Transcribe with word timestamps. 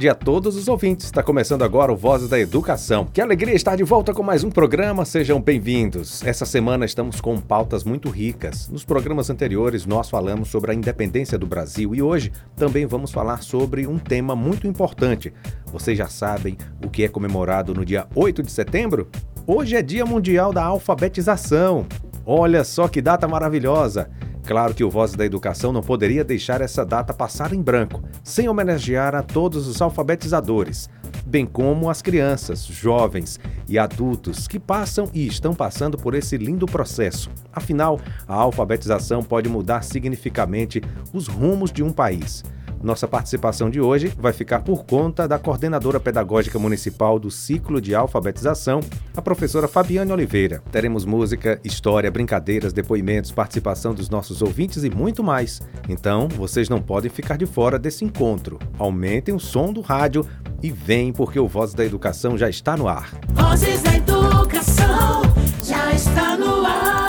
tarde 0.00 0.08
a 0.08 0.14
todos 0.14 0.56
os 0.56 0.66
ouvintes. 0.66 1.04
Está 1.04 1.22
começando 1.22 1.62
agora 1.62 1.92
o 1.92 1.96
Vozes 1.96 2.30
da 2.30 2.40
Educação. 2.40 3.04
Que 3.12 3.20
alegria 3.20 3.54
estar 3.54 3.76
de 3.76 3.84
volta 3.84 4.14
com 4.14 4.22
mais 4.22 4.42
um 4.42 4.50
programa. 4.50 5.04
Sejam 5.04 5.38
bem-vindos. 5.38 6.24
Essa 6.24 6.46
semana 6.46 6.86
estamos 6.86 7.20
com 7.20 7.38
pautas 7.38 7.84
muito 7.84 8.08
ricas. 8.08 8.66
Nos 8.70 8.82
programas 8.82 9.28
anteriores 9.28 9.84
nós 9.84 10.08
falamos 10.08 10.48
sobre 10.48 10.70
a 10.70 10.74
independência 10.74 11.36
do 11.36 11.46
Brasil 11.46 11.94
e 11.94 12.00
hoje 12.00 12.32
também 12.56 12.86
vamos 12.86 13.10
falar 13.10 13.42
sobre 13.42 13.86
um 13.86 13.98
tema 13.98 14.34
muito 14.34 14.66
importante. 14.66 15.34
Vocês 15.66 15.98
já 15.98 16.08
sabem 16.08 16.56
o 16.82 16.88
que 16.88 17.04
é 17.04 17.08
comemorado 17.08 17.74
no 17.74 17.84
dia 17.84 18.06
8 18.14 18.42
de 18.42 18.50
setembro? 18.50 19.06
Hoje 19.46 19.76
é 19.76 19.82
Dia 19.82 20.06
Mundial 20.06 20.50
da 20.50 20.64
Alfabetização. 20.64 21.84
Olha 22.24 22.64
só 22.64 22.88
que 22.88 23.02
data 23.02 23.28
maravilhosa! 23.28 24.08
Claro 24.50 24.74
que 24.74 24.82
o 24.82 24.90
Voz 24.90 25.14
da 25.14 25.24
Educação 25.24 25.72
não 25.72 25.80
poderia 25.80 26.24
deixar 26.24 26.60
essa 26.60 26.84
data 26.84 27.14
passar 27.14 27.52
em 27.52 27.62
branco, 27.62 28.02
sem 28.24 28.48
homenagear 28.48 29.14
a 29.14 29.22
todos 29.22 29.68
os 29.68 29.80
alfabetizadores, 29.80 30.90
bem 31.24 31.46
como 31.46 31.88
as 31.88 32.02
crianças, 32.02 32.64
jovens 32.64 33.38
e 33.68 33.78
adultos 33.78 34.48
que 34.48 34.58
passam 34.58 35.08
e 35.14 35.24
estão 35.24 35.54
passando 35.54 35.96
por 35.96 36.16
esse 36.16 36.36
lindo 36.36 36.66
processo. 36.66 37.30
Afinal, 37.52 38.00
a 38.26 38.34
alfabetização 38.34 39.22
pode 39.22 39.48
mudar 39.48 39.82
significativamente 39.82 40.82
os 41.12 41.28
rumos 41.28 41.70
de 41.70 41.84
um 41.84 41.92
país. 41.92 42.42
Nossa 42.82 43.06
participação 43.06 43.68
de 43.68 43.80
hoje 43.80 44.12
vai 44.18 44.32
ficar 44.32 44.60
por 44.60 44.84
conta 44.84 45.28
da 45.28 45.38
coordenadora 45.38 46.00
pedagógica 46.00 46.58
municipal 46.58 47.18
do 47.18 47.30
ciclo 47.30 47.80
de 47.80 47.94
alfabetização, 47.94 48.80
a 49.14 49.20
professora 49.20 49.68
Fabiane 49.68 50.10
Oliveira. 50.10 50.62
Teremos 50.72 51.04
música, 51.04 51.60
história, 51.62 52.10
brincadeiras, 52.10 52.72
depoimentos, 52.72 53.30
participação 53.30 53.92
dos 53.92 54.08
nossos 54.08 54.40
ouvintes 54.40 54.82
e 54.82 54.90
muito 54.90 55.22
mais. 55.22 55.60
Então, 55.88 56.26
vocês 56.28 56.70
não 56.70 56.80
podem 56.80 57.10
ficar 57.10 57.36
de 57.36 57.44
fora 57.44 57.78
desse 57.78 58.04
encontro. 58.04 58.58
Aumentem 58.78 59.34
o 59.34 59.40
som 59.40 59.72
do 59.72 59.82
rádio 59.82 60.26
e 60.62 60.70
vem 60.70 61.12
porque 61.12 61.38
o 61.38 61.46
Voz 61.48 61.74
da 61.74 61.84
Educação 61.84 62.38
já 62.38 62.48
está 62.48 62.76
no 62.76 62.88
ar. 62.88 63.10
Vozes 63.34 63.82
da 63.82 63.94
Educação 63.94 65.22
já 65.62 65.92
está 65.92 66.36
no 66.36 66.64
ar. 66.64 66.99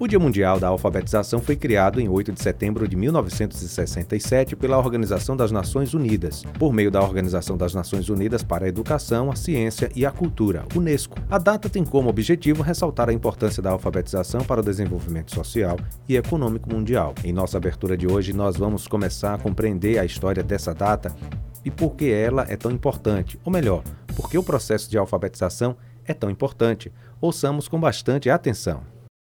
O 0.00 0.08
Dia 0.08 0.18
Mundial 0.18 0.58
da 0.58 0.68
Alfabetização 0.68 1.42
foi 1.42 1.54
criado 1.54 2.00
em 2.00 2.08
8 2.08 2.32
de 2.32 2.40
setembro 2.40 2.88
de 2.88 2.96
1967 2.96 4.56
pela 4.56 4.78
Organização 4.78 5.36
das 5.36 5.52
Nações 5.52 5.92
Unidas, 5.92 6.42
por 6.58 6.72
meio 6.72 6.90
da 6.90 7.02
Organização 7.02 7.54
das 7.54 7.74
Nações 7.74 8.08
Unidas 8.08 8.42
para 8.42 8.64
a 8.64 8.68
Educação, 8.70 9.30
a 9.30 9.36
Ciência 9.36 9.90
e 9.94 10.06
a 10.06 10.10
Cultura, 10.10 10.64
UNESCO. 10.74 11.18
A 11.28 11.36
data 11.36 11.68
tem 11.68 11.84
como 11.84 12.08
objetivo 12.08 12.62
ressaltar 12.62 13.10
a 13.10 13.12
importância 13.12 13.62
da 13.62 13.72
alfabetização 13.72 14.40
para 14.40 14.62
o 14.62 14.64
desenvolvimento 14.64 15.34
social 15.34 15.76
e 16.08 16.16
econômico 16.16 16.72
mundial. 16.72 17.14
Em 17.22 17.30
nossa 17.30 17.58
abertura 17.58 17.94
de 17.94 18.06
hoje, 18.06 18.32
nós 18.32 18.56
vamos 18.56 18.88
começar 18.88 19.34
a 19.34 19.38
compreender 19.38 19.98
a 19.98 20.04
história 20.06 20.42
dessa 20.42 20.72
data 20.72 21.14
e 21.62 21.70
por 21.70 21.90
que 21.90 22.10
ela 22.10 22.46
é 22.48 22.56
tão 22.56 22.70
importante, 22.70 23.38
ou 23.44 23.52
melhor, 23.52 23.82
por 24.16 24.30
que 24.30 24.38
o 24.38 24.42
processo 24.42 24.90
de 24.90 24.96
alfabetização 24.96 25.76
é 26.06 26.14
tão 26.14 26.30
importante. 26.30 26.90
Ouçamos 27.20 27.68
com 27.68 27.78
bastante 27.78 28.30
atenção. 28.30 28.80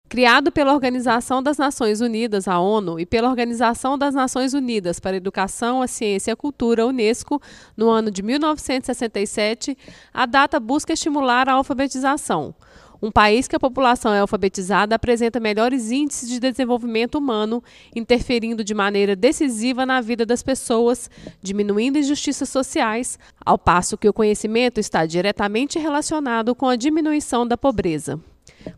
Criado 0.07 0.51
pela 0.51 0.71
Organização 0.71 1.41
das 1.41 1.57
Nações 1.57 1.99
Unidas, 1.99 2.47
a 2.47 2.59
ONU, 2.59 2.99
e 2.99 3.07
pela 3.07 3.27
Organização 3.27 3.97
das 3.97 4.13
Nações 4.13 4.53
Unidas 4.53 4.99
para 4.99 5.16
a 5.16 5.17
Educação, 5.17 5.81
a 5.81 5.88
Ciência 5.88 6.29
e 6.29 6.33
a 6.33 6.35
Cultura, 6.35 6.83
a 6.83 6.85
Unesco, 6.85 7.41
no 7.75 7.89
ano 7.89 8.11
de 8.11 8.21
1967, 8.21 9.75
a 10.13 10.27
data 10.27 10.59
busca 10.59 10.93
estimular 10.93 11.49
a 11.49 11.53
alfabetização. 11.53 12.53
Um 13.01 13.11
país 13.11 13.47
que 13.47 13.55
a 13.55 13.59
população 13.59 14.13
é 14.13 14.19
alfabetizada 14.19 14.95
apresenta 14.95 15.39
melhores 15.39 15.91
índices 15.91 16.29
de 16.29 16.39
desenvolvimento 16.39 17.17
humano, 17.17 17.63
interferindo 17.95 18.63
de 18.63 18.75
maneira 18.75 19.16
decisiva 19.16 19.87
na 19.87 20.01
vida 20.01 20.23
das 20.23 20.43
pessoas, 20.43 21.09
diminuindo 21.41 21.97
injustiças 21.97 22.47
sociais, 22.47 23.17
ao 23.43 23.57
passo 23.57 23.97
que 23.97 24.07
o 24.07 24.13
conhecimento 24.13 24.79
está 24.79 25.05
diretamente 25.05 25.79
relacionado 25.79 26.53
com 26.53 26.67
a 26.67 26.75
diminuição 26.75 27.45
da 27.45 27.57
pobreza. 27.57 28.19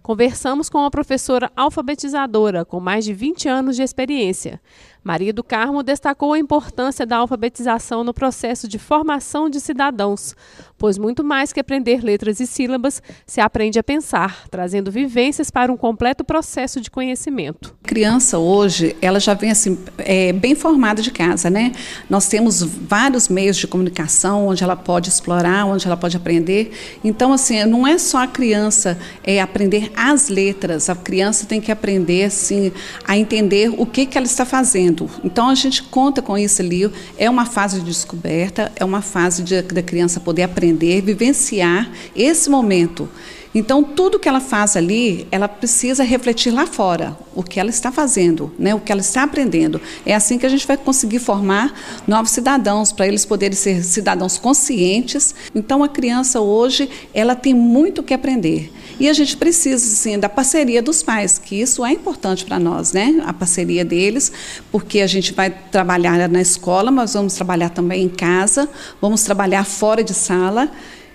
Conversamos 0.01 0.69
com 0.69 0.79
uma 0.79 0.91
professora 0.91 1.51
alfabetizadora 1.55 2.65
com 2.65 2.79
mais 2.79 3.05
de 3.05 3.13
20 3.13 3.47
anos 3.47 3.75
de 3.75 3.83
experiência. 3.83 4.61
Maria 5.03 5.31
do 5.31 5.43
Carmo 5.43 5.83
destacou 5.83 6.33
a 6.33 6.39
importância 6.39 7.05
da 7.05 7.17
alfabetização 7.17 8.03
no 8.03 8.13
processo 8.13 8.67
de 8.67 8.77
formação 8.77 9.49
de 9.49 9.59
cidadãos, 9.59 10.35
pois 10.77 10.97
muito 10.97 11.23
mais 11.23 11.51
que 11.51 11.59
aprender 11.59 12.03
letras 12.03 12.39
e 12.39 12.47
sílabas, 12.47 13.01
se 13.25 13.41
aprende 13.41 13.79
a 13.79 13.83
pensar, 13.83 14.45
trazendo 14.49 14.91
vivências 14.91 15.49
para 15.49 15.71
um 15.71 15.77
completo 15.77 16.23
processo 16.23 16.79
de 16.79 16.89
conhecimento. 16.89 17.75
A 17.83 17.87
criança 17.87 18.37
hoje, 18.37 18.95
ela 19.01 19.19
já 19.19 19.33
vem 19.33 19.51
assim, 19.51 19.77
é, 19.97 20.31
bem 20.33 20.55
formada 20.55 21.01
de 21.01 21.11
casa, 21.11 21.49
né? 21.49 21.71
Nós 22.09 22.27
temos 22.27 22.61
vários 22.61 23.27
meios 23.27 23.57
de 23.57 23.67
comunicação 23.67 24.47
onde 24.47 24.63
ela 24.63 24.75
pode 24.75 25.09
explorar, 25.09 25.65
onde 25.65 25.85
ela 25.85 25.97
pode 25.97 26.15
aprender. 26.17 26.71
Então, 27.03 27.33
assim, 27.33 27.63
não 27.65 27.87
é 27.87 27.97
só 27.97 28.23
a 28.23 28.27
criança 28.27 28.97
é, 29.23 29.41
aprender 29.41 29.91
as 29.95 30.29
letras, 30.29 30.89
a 30.89 30.95
criança 30.95 31.45
tem 31.45 31.59
que 31.59 31.71
aprender, 31.71 32.25
assim, 32.25 32.71
a 33.05 33.17
entender 33.17 33.73
o 33.77 33.85
que, 33.85 34.05
que 34.05 34.17
ela 34.17 34.25
está 34.25 34.45
fazendo 34.45 35.07
então 35.23 35.49
a 35.49 35.55
gente 35.55 35.83
conta 35.83 36.21
com 36.21 36.37
isso 36.37 36.61
ali. 36.61 36.89
É 37.17 37.29
uma 37.29 37.45
fase 37.45 37.79
de 37.79 37.85
descoberta, 37.85 38.71
é 38.75 38.85
uma 38.85 39.01
fase 39.01 39.43
de, 39.43 39.61
da 39.61 39.81
criança 39.81 40.19
poder 40.19 40.43
aprender, 40.43 40.66
vivenciar 40.73 41.91
esse 42.15 42.49
momento. 42.49 43.09
Então, 43.55 43.83
tudo 43.83 44.19
que 44.19 44.29
ela 44.29 44.39
faz 44.39 44.75
ali, 44.77 45.25
ela 45.31 45.47
precisa 45.47 46.03
refletir 46.03 46.51
lá 46.51 46.67
fora 46.67 47.17
o 47.33 47.41
que 47.41 47.59
ela 47.59 47.69
está 47.71 47.91
fazendo, 47.91 48.51
né, 48.59 48.75
o 48.75 48.79
que 48.79 48.91
ela 48.91 49.01
está 49.01 49.23
aprendendo. 49.23 49.81
É 50.05 50.13
assim 50.13 50.37
que 50.37 50.45
a 50.45 50.49
gente 50.49 50.67
vai 50.67 50.77
conseguir 50.77 51.17
formar 51.17 51.73
novos 52.05 52.31
cidadãos, 52.31 52.91
para 52.91 53.07
eles 53.07 53.25
poderem 53.25 53.55
ser 53.55 53.83
cidadãos 53.83 54.37
conscientes. 54.37 55.33
Então, 55.55 55.83
a 55.83 55.87
criança 55.87 56.39
hoje, 56.39 56.87
ela 57.13 57.35
tem 57.35 57.53
muito 57.53 58.03
que 58.03 58.13
aprender. 58.13 58.71
E 58.99 59.07
a 59.07 59.13
gente 59.13 59.37
precisa, 59.37 59.85
sim, 59.85 60.17
da 60.17 60.27
parceria 60.27 60.81
dos 60.81 61.03
pais, 61.03 61.37
que 61.37 61.61
isso 61.61 61.85
é 61.85 61.91
importante 61.91 62.43
para 62.43 62.57
nós, 62.57 62.93
né? 62.93 63.21
A 63.25 63.31
parceria 63.31 63.85
deles, 63.85 64.31
porque 64.71 65.01
a 65.01 65.07
gente 65.07 65.33
vai 65.33 65.51
trabalhar 65.51 66.27
na 66.27 66.41
escola, 66.41 66.89
mas 66.89 67.13
vamos 67.13 67.33
trabalhar 67.35 67.69
também 67.69 68.03
em 68.03 68.09
casa, 68.09 68.67
vamos 68.99 69.23
trabalhar 69.23 69.63
fora 69.65 70.03
de 70.03 70.13
sala. 70.13 70.71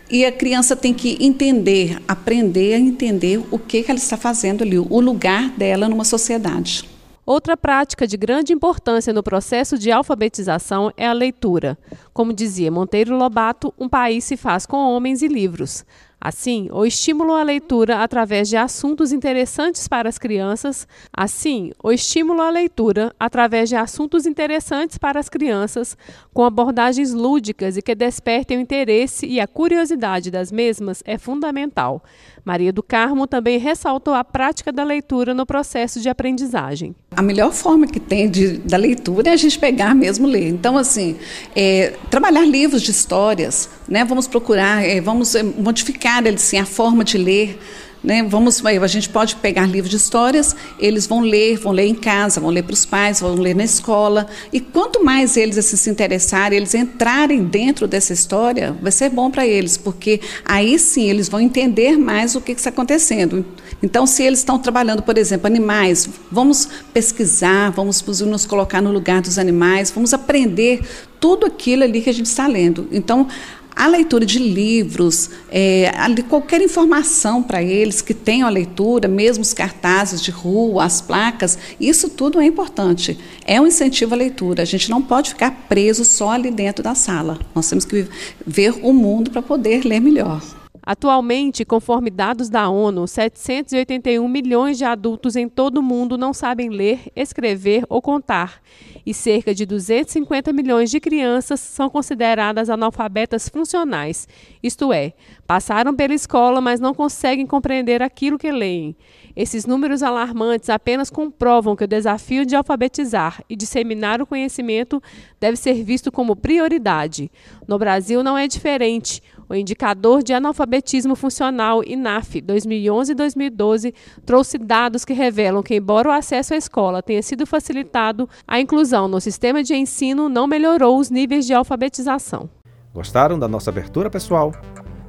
E 0.09 0.25
a 0.25 0.31
criança 0.31 0.76
tem 0.76 0.94
que 0.94 1.16
entender, 1.21 1.98
aprender 2.06 2.75
a 2.75 2.78
entender 2.78 3.42
o 3.50 3.59
que, 3.59 3.82
que 3.82 3.91
ela 3.91 3.98
está 3.98 4.16
fazendo 4.16 4.62
ali, 4.62 4.78
o 4.78 5.00
lugar 5.00 5.50
dela 5.50 5.88
numa 5.88 6.04
sociedade. 6.04 6.84
Outra 7.25 7.56
prática 7.56 8.06
de 8.06 8.16
grande 8.16 8.53
importância 8.53 9.12
no 9.12 9.22
processo 9.22 9.78
de 9.78 9.92
alfabetização 9.92 10.92
é 10.97 11.06
a 11.06 11.12
leitura. 11.12 11.78
Como 12.12 12.32
dizia 12.32 12.71
Monteiro 12.71 13.16
Lobato, 13.16 13.72
um 13.78 13.88
país 13.88 14.25
se 14.25 14.37
faz 14.37 14.66
com 14.66 14.76
homens 14.76 15.22
e 15.22 15.28
livros. 15.28 15.84
Assim, 16.25 16.69
o 16.71 16.87
estímulo 16.87 17.33
à 17.33 17.42
leitura 17.42 18.01
através 18.01 18.48
de 18.48 18.57
assuntos 18.57 19.10
interessantes 19.10 19.89
para 19.89 20.09
as 20.09 20.19
crianças. 20.19 20.86
Assim, 21.13 21.72
o 21.83 21.91
estímulo 21.91 22.41
à 22.41 22.48
leitura 22.48 23.13
através 23.19 23.69
de 23.69 23.74
assuntos 23.74 24.24
interessantes 24.24 24.97
para 24.97 25.19
as 25.19 25.28
crianças, 25.28 25.97
com 26.33 26.45
abordagens 26.45 27.13
lúdicas 27.13 27.77
e 27.77 27.83
que 27.83 27.92
despertem 27.92 28.59
o 28.59 28.60
interesse 28.60 29.27
e 29.27 29.41
a 29.41 29.48
curiosidade 29.48 30.30
das 30.30 30.53
mesmas 30.53 31.03
é 31.04 31.19
fundamental. 31.19 32.01
Maria 32.45 32.72
do 32.72 32.83
Carmo 32.83 33.27
também 33.27 33.59
ressaltou 33.59 34.15
a 34.15 34.22
prática 34.22 34.72
da 34.72 34.84
leitura 34.84 35.34
no 35.34 35.45
processo 35.45 36.01
de 36.01 36.09
aprendizagem. 36.09 36.95
A 37.16 37.22
melhor 37.22 37.53
forma 37.53 37.86
que 37.86 38.01
tem 38.01 38.28
de, 38.28 38.59
da 38.59 38.77
leitura 38.77 39.30
é 39.30 39.33
a 39.33 39.36
gente 39.36 39.59
pegar 39.59 39.95
mesmo 39.95 40.27
ler. 40.27 40.48
Então, 40.48 40.77
assim, 40.77 41.16
é, 41.54 41.95
trabalhar 42.10 42.45
livros 42.45 42.83
de 42.83 42.91
histórias, 42.91 43.68
né? 43.92 44.06
Vamos 44.06 44.27
procurar, 44.27 44.83
é, 44.83 45.03
vamos 45.03 45.34
é, 45.34 45.42
modificar 45.42 46.27
assim, 46.27 46.59
a 46.59 46.65
forma 46.65 47.04
de 47.04 47.18
ler 47.18 47.59
Né? 48.03 48.22
Vamos, 48.24 48.65
a 48.66 48.86
gente 48.89 49.09
pode 49.09 49.36
pegar 49.36 49.65
livros 49.65 49.91
de 49.91 49.97
histórias, 49.97 50.56
eles 50.77 51.06
vão 51.06 51.21
ler, 51.21 51.56
vão 51.56 51.72
ler 51.72 51.86
em 51.86 51.94
casa, 51.94 52.41
vão 52.41 52.50
ler 52.50 52.65
para 52.65 52.72
os 52.72 52.84
pais, 52.84 53.21
vão 53.21 53.34
ler 53.34 53.54
na 53.54 53.62
escola. 53.62 54.27
E 54.53 54.59
quanto 54.59 55.04
mais 55.04 55.36
eles 55.36 55.56
assim, 55.56 55.77
se 55.77 55.89
interessarem, 55.89 56.56
eles 56.56 56.74
entrarem 56.74 57.44
dentro 57.44 57.86
dessa 57.86 58.12
história, 58.12 58.74
vai 58.83 58.91
ser 58.91 59.10
bom 59.10 59.30
para 59.30 59.47
eles, 59.47 59.77
porque 59.77 60.21
aí 60.44 60.78
sim 60.80 61.09
eles 61.10 61.28
vão 61.28 61.39
entender 61.39 61.97
mais 61.97 62.34
o 62.34 62.41
que 62.41 62.53
está 62.53 62.71
acontecendo. 62.71 63.44
Então, 63.80 64.04
se 64.04 64.24
eles 64.24 64.41
estão 64.41 64.59
trabalhando, 64.59 65.03
por 65.03 65.16
exemplo, 65.16 65.47
animais, 65.47 66.09
vamos 66.30 66.68
pesquisar, 66.92 67.71
vamos 67.71 68.03
nos 68.22 68.47
colocar 68.47 68.80
no 68.80 68.91
lugar 68.91 69.21
dos 69.21 69.39
animais, 69.39 69.92
vamos 69.92 70.12
aprender 70.12 70.80
tudo 71.21 71.47
aquilo 71.47 71.84
ali 71.84 72.00
que 72.00 72.10
a 72.10 72.12
gente 72.12 72.27
está 72.27 72.48
lendo. 72.48 72.89
Então, 72.91 73.28
a 73.74 73.86
leitura 73.86 74.24
de 74.24 74.39
livros, 74.39 75.30
é, 75.51 75.91
qualquer 76.28 76.60
informação 76.60 77.42
para 77.42 77.63
eles 77.63 78.01
que 78.01 78.15
tenham 78.15 78.47
a 78.47 78.51
leitura, 78.51 79.09
mesmo 79.09 79.42
os 79.42 79.53
cartazes 79.53 80.22
de 80.22 80.30
rua, 80.30 80.84
as 80.84 81.01
placas, 81.01 81.59
isso 81.80 82.09
tudo 82.09 82.41
é 82.41 82.47
importante. 82.47 83.19
É 83.45 83.60
um 83.60 83.66
incentivo 83.66 84.15
à 84.15 84.16
leitura. 84.16 84.63
A 84.63 84.66
gente 84.66 84.91
não 84.91 85.03
pode 85.03 85.30
ficar 85.30 85.51
preso 85.69 86.04
só 86.04 86.30
ali 86.30 86.51
dentro 86.51 86.83
da 86.83 86.95
sala. 86.95 87.39
Nós 87.54 87.69
temos 87.69 87.84
que 87.84 88.07
ver 88.47 88.74
o 88.83 88.92
mundo 88.92 89.30
para 89.30 89.42
poder 89.42 89.84
ler 89.84 90.01
melhor. 90.01 90.61
Atualmente, 90.84 91.64
conforme 91.64 92.10
dados 92.10 92.48
da 92.48 92.68
ONU, 92.68 93.06
781 93.06 94.26
milhões 94.26 94.76
de 94.76 94.84
adultos 94.84 95.36
em 95.36 95.48
todo 95.48 95.78
o 95.78 95.82
mundo 95.82 96.18
não 96.18 96.34
sabem 96.34 96.68
ler, 96.68 97.12
escrever 97.14 97.84
ou 97.88 98.02
contar, 98.02 98.60
e 99.06 99.14
cerca 99.14 99.54
de 99.54 99.64
250 99.64 100.52
milhões 100.52 100.90
de 100.90 100.98
crianças 100.98 101.60
são 101.60 101.88
consideradas 101.88 102.68
analfabetas 102.68 103.48
funcionais, 103.48 104.26
isto 104.60 104.92
é, 104.92 105.12
passaram 105.46 105.94
pela 105.94 106.14
escola, 106.14 106.60
mas 106.60 106.80
não 106.80 106.92
conseguem 106.92 107.46
compreender 107.46 108.02
aquilo 108.02 108.38
que 108.38 108.50
leem. 108.50 108.96
Esses 109.36 109.64
números 109.64 110.02
alarmantes 110.02 110.68
apenas 110.68 111.10
comprovam 111.10 111.74
que 111.76 111.84
o 111.84 111.88
desafio 111.88 112.44
de 112.44 112.56
alfabetizar 112.56 113.42
e 113.48 113.56
disseminar 113.56 114.20
o 114.20 114.26
conhecimento 114.26 115.02
deve 115.40 115.56
ser 115.56 115.82
visto 115.84 116.12
como 116.12 116.36
prioridade. 116.36 117.30
No 117.66 117.78
Brasil 117.78 118.22
não 118.22 118.36
é 118.36 118.46
diferente. 118.46 119.22
O 119.53 119.54
indicador 119.54 120.22
de 120.22 120.33
analfabetismo 120.33 121.15
funcional 121.15 121.84
INAF 121.84 122.41
2011-2012 122.41 123.93
trouxe 124.25 124.57
dados 124.57 125.04
que 125.04 125.13
revelam 125.13 125.63
que, 125.63 125.75
embora 125.75 126.09
o 126.09 126.10
acesso 126.10 126.54
à 126.54 126.57
escola 126.57 127.03
tenha 127.03 127.22
sido 127.22 127.45
facilitado, 127.45 128.27
a 128.49 128.59
inclusão 128.59 129.07
no 129.07 129.21
sistema 129.21 129.63
de 129.63 129.75
ensino 129.75 130.27
não 130.27 130.47
melhorou 130.47 130.99
os 130.99 131.10
níveis 131.10 131.45
de 131.45 131.53
alfabetização. 131.53 132.49
Gostaram 132.95 133.39
da 133.39 133.47
nossa 133.47 133.69
abertura, 133.69 134.09
pessoal? 134.09 134.53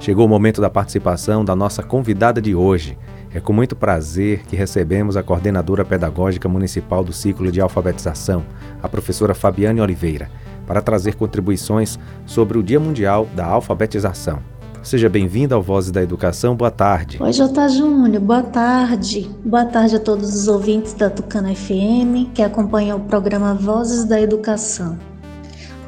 Chegou 0.00 0.26
o 0.26 0.28
momento 0.28 0.60
da 0.60 0.68
participação 0.68 1.42
da 1.44 1.54
nossa 1.56 1.82
convidada 1.82 2.42
de 2.42 2.54
hoje. 2.54 2.98
É 3.32 3.40
com 3.40 3.52
muito 3.52 3.76
prazer 3.76 4.42
que 4.46 4.56
recebemos 4.56 5.16
a 5.16 5.22
coordenadora 5.22 5.84
pedagógica 5.84 6.48
municipal 6.48 7.04
do 7.04 7.12
ciclo 7.12 7.52
de 7.52 7.60
alfabetização, 7.60 8.44
a 8.82 8.88
professora 8.88 9.34
Fabiane 9.34 9.80
Oliveira, 9.80 10.30
para 10.66 10.80
trazer 10.80 11.14
contribuições 11.14 11.98
sobre 12.24 12.56
o 12.56 12.62
Dia 12.62 12.80
Mundial 12.80 13.26
da 13.36 13.44
Alfabetização. 13.44 14.40
Seja 14.82 15.08
bem-vinda 15.08 15.54
ao 15.54 15.62
Vozes 15.62 15.90
da 15.90 16.02
Educação. 16.02 16.56
Boa 16.56 16.70
tarde. 16.70 17.18
Oi, 17.20 17.32
J. 17.32 17.68
Júnior. 17.68 18.22
Boa 18.22 18.42
tarde. 18.42 19.28
Boa 19.44 19.66
tarde 19.66 19.96
a 19.96 20.00
todos 20.00 20.34
os 20.34 20.48
ouvintes 20.48 20.94
da 20.94 21.10
Tucana 21.10 21.54
FM 21.54 22.32
que 22.32 22.42
acompanham 22.42 22.96
o 22.96 23.00
programa 23.00 23.54
Vozes 23.54 24.04
da 24.04 24.18
Educação. 24.18 24.98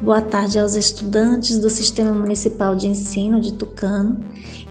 Boa 0.01 0.19
tarde 0.19 0.57
aos 0.57 0.73
estudantes 0.73 1.59
do 1.59 1.69
Sistema 1.69 2.11
Municipal 2.11 2.75
de 2.75 2.87
Ensino 2.87 3.39
de 3.39 3.53
Tucano 3.53 4.19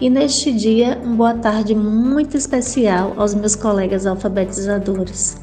e 0.01 0.09
neste 0.09 0.51
dia, 0.51 0.99
uma 1.01 1.15
boa 1.15 1.33
tarde 1.33 1.73
muito 1.73 2.35
especial 2.35 3.13
aos 3.15 3.33
meus 3.33 3.55
colegas 3.55 4.05
alfabetizadores. 4.05 5.37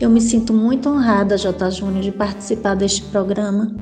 Eu 0.00 0.08
me 0.08 0.18
sinto 0.18 0.54
muito 0.54 0.88
honrada, 0.88 1.36
J. 1.36 1.70
Júnior, 1.70 2.02
de 2.02 2.10
participar 2.10 2.74
deste 2.74 3.02
programa. 3.02 3.76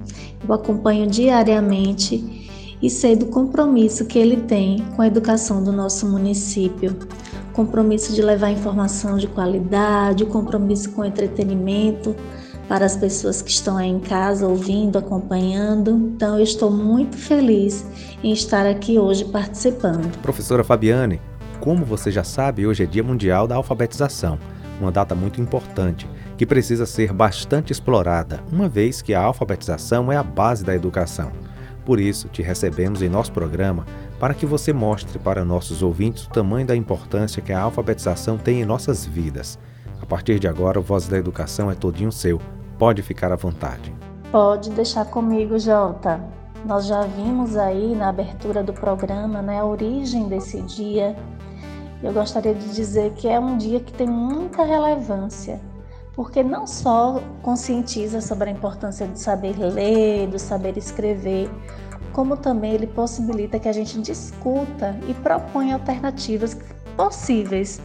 Eu 0.44 0.52
acompanho 0.52 1.06
diariamente 1.06 2.48
e 2.82 2.90
sei 2.90 3.14
do 3.14 3.26
compromisso 3.26 4.06
que 4.06 4.18
ele 4.18 4.36
tem 4.36 4.84
com 4.96 5.02
a 5.02 5.06
educação 5.06 5.62
do 5.62 5.70
nosso 5.70 6.08
município. 6.08 6.96
Compromisso 7.52 8.12
de 8.12 8.20
levar 8.20 8.50
informação 8.50 9.16
de 9.16 9.28
qualidade, 9.28 10.26
compromisso 10.26 10.90
com 10.90 11.04
entretenimento 11.04 12.16
para 12.70 12.86
as 12.86 12.96
pessoas 12.96 13.42
que 13.42 13.50
estão 13.50 13.76
aí 13.76 13.88
em 13.88 13.98
casa 13.98 14.46
ouvindo, 14.46 14.96
acompanhando. 14.96 15.90
Então, 15.90 16.36
eu 16.36 16.44
estou 16.44 16.70
muito 16.70 17.16
feliz 17.16 17.84
em 18.22 18.32
estar 18.32 18.64
aqui 18.64 18.96
hoje 18.96 19.24
participando. 19.24 20.16
Professora 20.18 20.62
Fabiane, 20.62 21.20
como 21.58 21.84
você 21.84 22.12
já 22.12 22.22
sabe, 22.22 22.68
hoje 22.68 22.84
é 22.84 22.86
Dia 22.86 23.02
Mundial 23.02 23.48
da 23.48 23.56
Alfabetização, 23.56 24.38
uma 24.80 24.92
data 24.92 25.16
muito 25.16 25.40
importante 25.40 26.08
que 26.38 26.46
precisa 26.46 26.86
ser 26.86 27.12
bastante 27.12 27.72
explorada, 27.72 28.40
uma 28.52 28.68
vez 28.68 29.02
que 29.02 29.14
a 29.14 29.20
alfabetização 29.20 30.12
é 30.12 30.16
a 30.16 30.22
base 30.22 30.64
da 30.64 30.72
educação. 30.72 31.32
Por 31.84 31.98
isso, 31.98 32.28
te 32.28 32.40
recebemos 32.40 33.02
em 33.02 33.08
nosso 33.08 33.32
programa 33.32 33.84
para 34.20 34.32
que 34.32 34.46
você 34.46 34.72
mostre 34.72 35.18
para 35.18 35.44
nossos 35.44 35.82
ouvintes 35.82 36.24
o 36.24 36.30
tamanho 36.30 36.68
da 36.68 36.76
importância 36.76 37.42
que 37.42 37.52
a 37.52 37.60
alfabetização 37.60 38.38
tem 38.38 38.60
em 38.60 38.64
nossas 38.64 39.04
vidas. 39.04 39.58
A 40.00 40.06
partir 40.06 40.38
de 40.38 40.46
agora, 40.46 40.78
o 40.78 40.82
Voz 40.82 41.08
da 41.08 41.18
Educação 41.18 41.68
é 41.68 41.74
todinho 41.74 42.12
seu. 42.12 42.40
Pode 42.80 43.02
ficar 43.02 43.30
à 43.30 43.36
vontade. 43.36 43.94
Pode 44.32 44.70
deixar 44.70 45.04
comigo, 45.04 45.58
Jota. 45.58 46.18
Nós 46.64 46.86
já 46.86 47.02
vimos 47.02 47.54
aí 47.54 47.94
na 47.94 48.08
abertura 48.08 48.62
do 48.62 48.72
programa 48.72 49.42
né, 49.42 49.60
a 49.60 49.66
origem 49.66 50.28
desse 50.28 50.62
dia. 50.62 51.14
Eu 52.02 52.10
gostaria 52.10 52.54
de 52.54 52.72
dizer 52.72 53.12
que 53.12 53.28
é 53.28 53.38
um 53.38 53.58
dia 53.58 53.80
que 53.80 53.92
tem 53.92 54.08
muita 54.08 54.64
relevância 54.64 55.60
porque 56.14 56.42
não 56.42 56.66
só 56.66 57.22
conscientiza 57.42 58.22
sobre 58.22 58.48
a 58.48 58.52
importância 58.52 59.06
do 59.06 59.18
saber 59.18 59.58
ler, 59.58 60.26
do 60.28 60.38
saber 60.38 60.78
escrever, 60.78 61.50
como 62.14 62.34
também 62.34 62.72
ele 62.72 62.86
possibilita 62.86 63.58
que 63.58 63.68
a 63.68 63.72
gente 63.72 64.00
discuta 64.00 64.98
e 65.06 65.12
proponha 65.12 65.74
alternativas 65.74 66.56
possíveis 66.96 67.78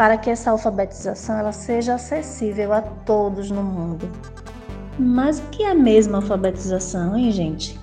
para 0.00 0.16
que 0.16 0.30
essa 0.30 0.50
alfabetização 0.50 1.38
ela 1.38 1.52
seja 1.52 1.96
acessível 1.96 2.72
a 2.72 2.80
todos 2.80 3.50
no 3.50 3.62
mundo. 3.62 4.10
Mas 5.00 5.38
o 5.38 5.42
que 5.44 5.62
é 5.62 5.70
a 5.70 5.74
mesma 5.74 6.18
alfabetização, 6.18 7.16
hein, 7.16 7.32
gente? 7.32 7.80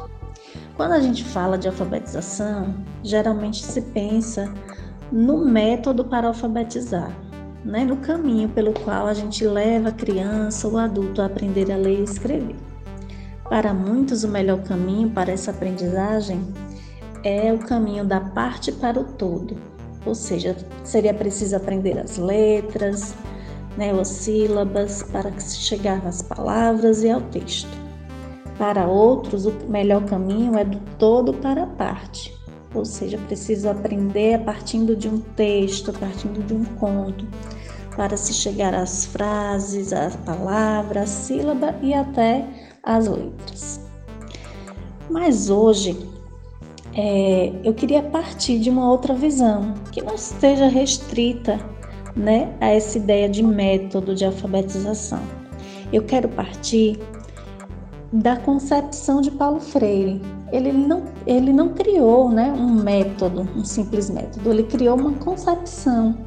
Quando 0.75 0.91
a 0.91 0.99
gente 0.99 1.23
fala 1.23 1.57
de 1.57 1.67
alfabetização, 1.67 2.75
geralmente 3.03 3.65
se 3.65 3.81
pensa 3.81 4.53
no 5.11 5.43
método 5.43 6.05
para 6.05 6.27
alfabetizar 6.27 7.11
né, 7.65 7.83
no 7.83 7.97
caminho 7.97 8.49
pelo 8.49 8.71
qual 8.71 9.07
a 9.07 9.13
gente 9.13 9.45
leva 9.45 9.89
a 9.89 9.91
criança 9.91 10.67
ou 10.67 10.77
adulto 10.77 11.21
a 11.21 11.25
aprender 11.25 11.71
a 11.71 11.75
ler 11.75 11.99
e 11.99 12.03
escrever. 12.03 12.55
Para 13.49 13.73
muitos, 13.73 14.23
o 14.23 14.27
melhor 14.27 14.61
caminho 14.63 15.09
para 15.09 15.31
essa 15.31 15.51
aprendizagem 15.51 16.41
é 17.23 17.51
o 17.51 17.59
caminho 17.59 18.05
da 18.05 18.19
parte 18.19 18.71
para 18.71 18.99
o 18.99 19.03
todo, 19.03 19.57
ou 20.05 20.13
seja, 20.13 20.55
seria 20.83 21.13
preciso 21.13 21.55
aprender 21.55 21.97
as 21.97 22.17
letras, 22.17 23.15
né, 23.77 23.91
as 23.91 24.07
sílabas 24.07 25.03
para 25.03 25.31
chegar 25.39 26.03
nas 26.03 26.21
palavras 26.21 27.03
e 27.03 27.09
ao 27.09 27.21
texto. 27.21 27.69
Para 28.57 28.87
outros, 28.87 29.45
o 29.45 29.53
melhor 29.69 30.03
caminho 30.05 30.57
é 30.57 30.65
do 30.65 30.79
todo 30.97 31.31
para 31.31 31.63
a 31.63 31.67
parte, 31.67 32.33
ou 32.73 32.83
seja, 32.83 33.19
preciso 33.19 33.69
aprender 33.69 34.43
partindo 34.43 34.95
de 34.95 35.07
um 35.07 35.19
texto, 35.19 35.93
partindo 35.93 36.43
de 36.43 36.55
um 36.55 36.65
conto, 36.65 37.27
para 37.95 38.17
se 38.17 38.33
chegar 38.33 38.73
às 38.73 39.05
frases, 39.05 39.93
às 39.93 40.15
palavras, 40.15 41.03
à 41.03 41.05
sílaba 41.05 41.75
e 41.83 41.93
até 41.93 42.45
às 42.81 43.07
letras. 43.07 43.79
Mas 45.09 45.51
hoje 45.51 45.97
é, 46.95 47.53
eu 47.63 47.75
queria 47.75 48.01
partir 48.01 48.57
de 48.59 48.71
uma 48.71 48.89
outra 48.89 49.13
visão 49.13 49.75
que 49.91 50.01
não 50.01 50.15
esteja 50.15 50.67
restrita 50.67 51.59
né, 52.17 52.53
a 52.59 52.67
essa 52.67 52.97
ideia 52.97 53.29
de 53.29 53.43
método 53.43 54.15
de 54.15 54.25
alfabetização. 54.25 55.21
Eu 55.93 56.03
quero 56.03 56.27
partir 56.27 56.99
da 58.11 58.35
concepção 58.37 59.21
de 59.21 59.31
Paulo 59.31 59.59
Freire. 59.59 60.21
Ele 60.51 60.71
não, 60.71 61.03
ele 61.25 61.53
não 61.53 61.69
criou 61.69 62.29
né, 62.29 62.51
um 62.51 62.73
método, 62.73 63.47
um 63.55 63.63
simples 63.63 64.09
método, 64.09 64.49
ele 64.49 64.63
criou 64.63 64.97
uma 64.97 65.13
concepção 65.13 66.17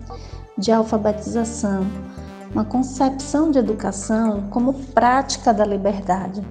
de 0.59 0.71
alfabetização, 0.71 1.87
uma 2.53 2.65
concepção 2.65 3.51
de 3.51 3.59
educação 3.59 4.43
como 4.51 4.75
prática 4.75 5.55
da 5.55 5.65
liberdade. 5.65 6.43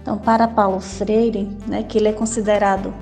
Então, 0.00 0.18
para 0.18 0.46
Paulo 0.46 0.80
Freire, 0.80 1.50
né, 1.66 1.82
que 1.82 1.98
ele 1.98 2.08
é 2.08 2.12
considerado 2.12 2.92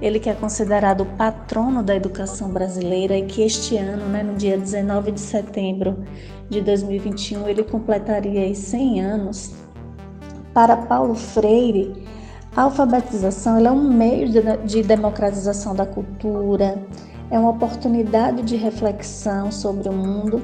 ele 0.00 0.20
que 0.20 0.28
é 0.28 0.34
considerado 0.34 1.02
o 1.02 1.06
patrono 1.06 1.82
da 1.82 1.94
educação 1.94 2.50
brasileira 2.50 3.16
e 3.16 3.26
que 3.26 3.42
este 3.42 3.76
ano, 3.76 4.06
né, 4.06 4.22
no 4.22 4.34
dia 4.34 4.58
19 4.58 5.12
de 5.12 5.20
setembro 5.20 6.04
de 6.48 6.60
2021, 6.60 7.48
ele 7.48 7.62
completaria 7.62 8.54
100 8.54 9.00
anos. 9.00 9.54
Para 10.52 10.76
Paulo 10.76 11.14
Freire, 11.14 12.04
a 12.54 12.62
alfabetização 12.62 13.58
é 13.58 13.70
um 13.70 13.90
meio 13.90 14.28
de, 14.28 14.40
de 14.64 14.82
democratização 14.82 15.74
da 15.74 15.84
cultura, 15.84 16.82
é 17.30 17.38
uma 17.38 17.50
oportunidade 17.50 18.42
de 18.42 18.56
reflexão 18.56 19.50
sobre 19.50 19.88
o 19.88 19.92
mundo 19.92 20.42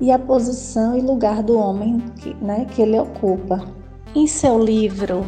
e 0.00 0.10
a 0.10 0.18
posição 0.18 0.96
e 0.96 1.00
lugar 1.00 1.42
do 1.42 1.58
homem 1.58 2.00
que, 2.16 2.34
né, 2.34 2.66
que 2.70 2.82
ele 2.82 2.98
ocupa. 2.98 3.64
Em 4.14 4.26
seu 4.26 4.58
livro 4.58 5.24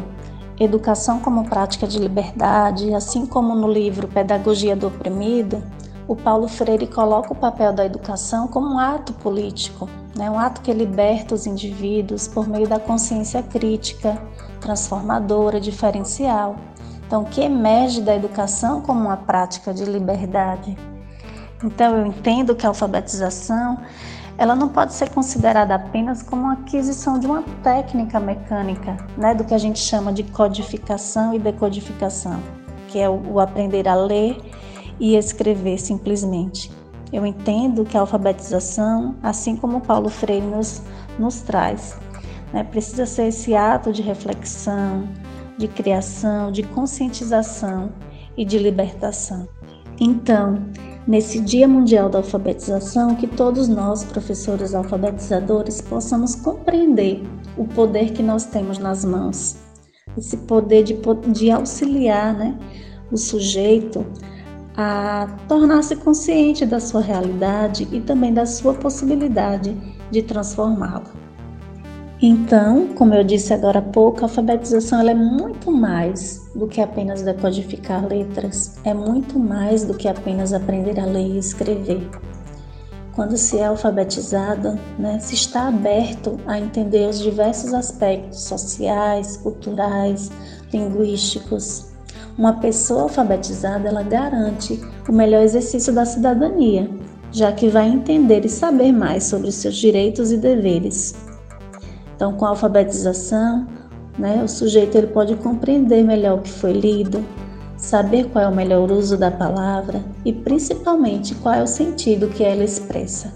Educação 0.59 1.19
como 1.19 1.47
Prática 1.47 1.85
de 1.85 1.99
Liberdade, 1.99 2.91
assim 2.95 3.27
como 3.27 3.53
no 3.53 3.71
livro 3.71 4.07
Pedagogia 4.07 4.75
do 4.75 4.87
Oprimido, 4.87 5.61
o 6.07 6.15
Paulo 6.15 6.47
Freire 6.47 6.87
coloca 6.87 7.31
o 7.31 7.35
papel 7.35 7.71
da 7.71 7.85
educação 7.85 8.47
como 8.47 8.73
um 8.73 8.79
ato 8.79 9.13
político, 9.13 9.87
né? 10.15 10.31
um 10.31 10.39
ato 10.39 10.61
que 10.61 10.73
liberta 10.73 11.35
os 11.35 11.45
indivíduos 11.45 12.27
por 12.27 12.47
meio 12.47 12.67
da 12.67 12.79
consciência 12.79 13.43
crítica, 13.43 14.19
transformadora, 14.59 15.59
diferencial. 15.59 16.55
Então, 17.05 17.23
que 17.23 17.41
emerge 17.41 18.01
da 18.01 18.15
educação 18.15 18.81
como 18.81 19.01
uma 19.01 19.17
prática 19.17 19.71
de 19.71 19.85
liberdade. 19.85 20.75
Então, 21.63 21.97
eu 21.97 22.07
entendo 22.07 22.55
que 22.55 22.65
a 22.65 22.69
alfabetização 22.69 23.77
ela 24.37 24.55
não 24.55 24.69
pode 24.69 24.93
ser 24.93 25.09
considerada 25.09 25.73
apenas 25.73 26.21
como 26.21 26.49
aquisição 26.49 27.19
de 27.19 27.25
uma 27.25 27.43
técnica 27.63 28.19
mecânica, 28.19 28.97
né, 29.17 29.33
do 29.33 29.43
que 29.43 29.53
a 29.53 29.57
gente 29.57 29.79
chama 29.79 30.13
de 30.13 30.23
codificação 30.23 31.33
e 31.33 31.39
decodificação, 31.39 32.39
que 32.87 32.99
é 32.99 33.09
o, 33.09 33.33
o 33.33 33.39
aprender 33.39 33.87
a 33.87 33.95
ler 33.95 34.37
e 34.99 35.15
escrever 35.15 35.79
simplesmente. 35.79 36.71
Eu 37.11 37.25
entendo 37.25 37.83
que 37.83 37.97
a 37.97 38.01
alfabetização, 38.01 39.15
assim 39.23 39.55
como 39.55 39.81
Paulo 39.81 40.09
Freire 40.09 40.45
nos, 40.45 40.83
nos 41.17 41.41
traz, 41.41 41.97
né, 42.53 42.63
precisa 42.63 43.05
ser 43.05 43.27
esse 43.27 43.55
ato 43.55 43.91
de 43.91 44.01
reflexão, 44.01 45.07
de 45.57 45.67
criação, 45.67 46.51
de 46.51 46.61
conscientização 46.61 47.91
e 48.35 48.45
de 48.45 48.59
libertação. 48.59 49.47
Então, 49.99 50.63
nesse 51.07 51.39
Dia 51.39 51.67
Mundial 51.67 52.09
da 52.09 52.19
Alfabetização, 52.19 53.15
que 53.15 53.25
todos 53.25 53.67
nós, 53.67 54.03
professores 54.03 54.75
alfabetizadores, 54.75 55.79
possamos 55.81 56.35
compreender 56.35 57.23
o 57.55 57.65
poder 57.65 58.11
que 58.11 58.21
nós 58.21 58.45
temos 58.45 58.77
nas 58.77 59.05
mãos, 59.05 59.55
esse 60.17 60.35
poder 60.37 60.83
de, 60.83 60.97
de 61.31 61.49
auxiliar 61.49 62.35
né, 62.35 62.57
o 63.11 63.17
sujeito 63.17 64.05
a 64.75 65.27
tornar-se 65.47 65.95
consciente 65.95 66.65
da 66.65 66.79
sua 66.79 67.01
realidade 67.01 67.87
e 67.91 68.01
também 68.01 68.33
da 68.33 68.45
sua 68.45 68.73
possibilidade 68.73 69.75
de 70.11 70.21
transformá-la. 70.21 71.26
Então, 72.19 72.87
como 72.95 73.13
eu 73.13 73.23
disse 73.23 73.53
agora 73.53 73.77
há 73.77 73.81
pouco, 73.81 74.21
a 74.21 74.23
alfabetização 74.23 75.07
é 75.07 75.13
muito 75.13 75.71
mais 75.71 76.49
do 76.55 76.67
que 76.67 76.81
apenas 76.81 77.21
decodificar 77.21 78.07
letras, 78.07 78.75
é 78.83 78.91
muito 78.91 79.37
mais 79.37 79.83
do 79.83 79.93
que 79.93 80.07
apenas 80.07 80.51
aprender 80.51 80.99
a 80.99 81.05
ler 81.05 81.35
e 81.35 81.37
escrever. 81.37 82.09
Quando 83.13 83.37
se 83.37 83.59
é 83.59 83.65
alfabetizado, 83.65 84.79
né, 84.97 85.19
se 85.19 85.35
está 85.35 85.67
aberto 85.67 86.39
a 86.47 86.59
entender 86.59 87.07
os 87.07 87.19
diversos 87.19 87.71
aspectos 87.71 88.41
sociais, 88.41 89.37
culturais, 89.37 90.31
linguísticos. 90.73 91.85
Uma 92.35 92.53
pessoa 92.53 93.03
alfabetizada, 93.03 93.89
ela 93.89 94.01
garante 94.01 94.81
o 95.07 95.11
melhor 95.11 95.43
exercício 95.43 95.93
da 95.93 96.05
cidadania, 96.05 96.89
já 97.31 97.51
que 97.51 97.69
vai 97.69 97.87
entender 97.87 98.43
e 98.43 98.49
saber 98.49 98.91
mais 98.91 99.25
sobre 99.25 99.49
os 99.49 99.55
seus 99.55 99.75
direitos 99.75 100.31
e 100.31 100.37
deveres. 100.37 101.26
Então, 102.17 102.33
com 102.33 102.45
a 102.45 102.49
alfabetização, 102.49 103.67
né, 104.17 104.43
o 104.43 104.47
sujeito 104.47 104.97
ele 104.97 105.05
pode 105.05 105.35
compreender 105.35 106.03
melhor 106.03 106.39
o 106.39 106.41
que 106.41 106.51
foi 106.51 106.73
lido, 106.73 107.23
saber 107.77 108.27
qual 108.31 108.43
é 108.43 108.47
o 108.47 108.55
melhor 108.55 108.91
uso 108.91 109.15
da 109.15 109.29
palavra 109.29 110.03
e 110.25 110.33
principalmente 110.33 111.35
qual 111.35 111.53
é 111.53 111.61
o 111.61 111.67
sentido 111.67 112.27
que 112.27 112.43
ela 112.43 112.63
expressa. 112.63 113.31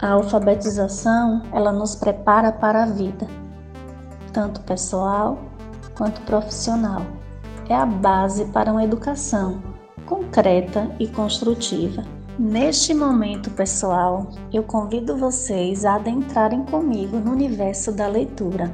A 0.00 0.12
alfabetização, 0.12 1.42
ela 1.52 1.70
nos 1.70 1.94
prepara 1.94 2.50
para 2.50 2.84
a 2.84 2.86
vida, 2.86 3.26
tanto 4.32 4.62
pessoal 4.62 5.38
quanto 5.94 6.22
profissional. 6.22 7.02
É 7.68 7.74
a 7.74 7.84
base 7.84 8.46
para 8.46 8.72
uma 8.72 8.82
educação 8.82 9.60
concreta 10.06 10.90
e 10.98 11.06
construtiva. 11.06 12.15
Neste 12.38 12.92
momento, 12.92 13.50
pessoal, 13.50 14.26
eu 14.52 14.62
convido 14.62 15.16
vocês 15.16 15.86
a 15.86 15.94
adentrarem 15.94 16.66
comigo 16.66 17.16
no 17.16 17.32
universo 17.32 17.90
da 17.90 18.06
leitura. 18.06 18.70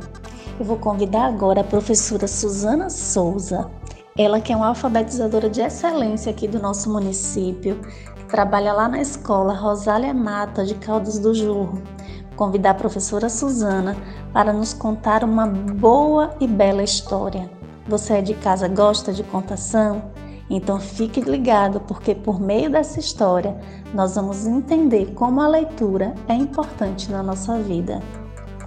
Eu 0.58 0.64
vou 0.64 0.76
convidar 0.76 1.26
agora 1.26 1.60
a 1.60 1.64
professora 1.64 2.26
Suzana 2.26 2.90
Souza, 2.90 3.70
ela 4.18 4.40
que 4.40 4.52
é 4.52 4.56
uma 4.56 4.66
alfabetizadora 4.66 5.48
de 5.48 5.60
excelência 5.60 6.32
aqui 6.32 6.48
do 6.48 6.60
nosso 6.60 6.92
município, 6.92 7.80
trabalha 8.28 8.72
lá 8.72 8.88
na 8.88 9.00
escola 9.00 9.54
Rosália 9.54 10.12
Mata 10.12 10.64
de 10.64 10.74
Caldas 10.74 11.20
do 11.20 11.32
Jurro. 11.32 11.80
Vou 12.30 12.36
convidar 12.36 12.70
a 12.70 12.74
professora 12.74 13.28
Suzana 13.28 13.96
para 14.32 14.52
nos 14.52 14.74
contar 14.74 15.22
uma 15.22 15.46
boa 15.46 16.34
e 16.40 16.48
bela 16.48 16.82
história. 16.82 17.48
Você 17.86 18.14
é 18.14 18.22
de 18.22 18.34
casa 18.34 18.66
gosta 18.66 19.12
de 19.12 19.22
contação? 19.22 20.11
Então 20.54 20.78
fique 20.78 21.18
ligado, 21.18 21.80
porque 21.80 22.14
por 22.14 22.38
meio 22.38 22.68
dessa 22.70 23.00
história 23.00 23.58
nós 23.94 24.16
vamos 24.16 24.46
entender 24.46 25.14
como 25.14 25.40
a 25.40 25.48
leitura 25.48 26.14
é 26.28 26.34
importante 26.34 27.10
na 27.10 27.22
nossa 27.22 27.58
vida. 27.58 28.02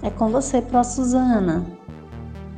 É 0.02 0.10
com 0.10 0.28
você, 0.28 0.60
Pro 0.60 0.82
Suzana. 0.82 1.64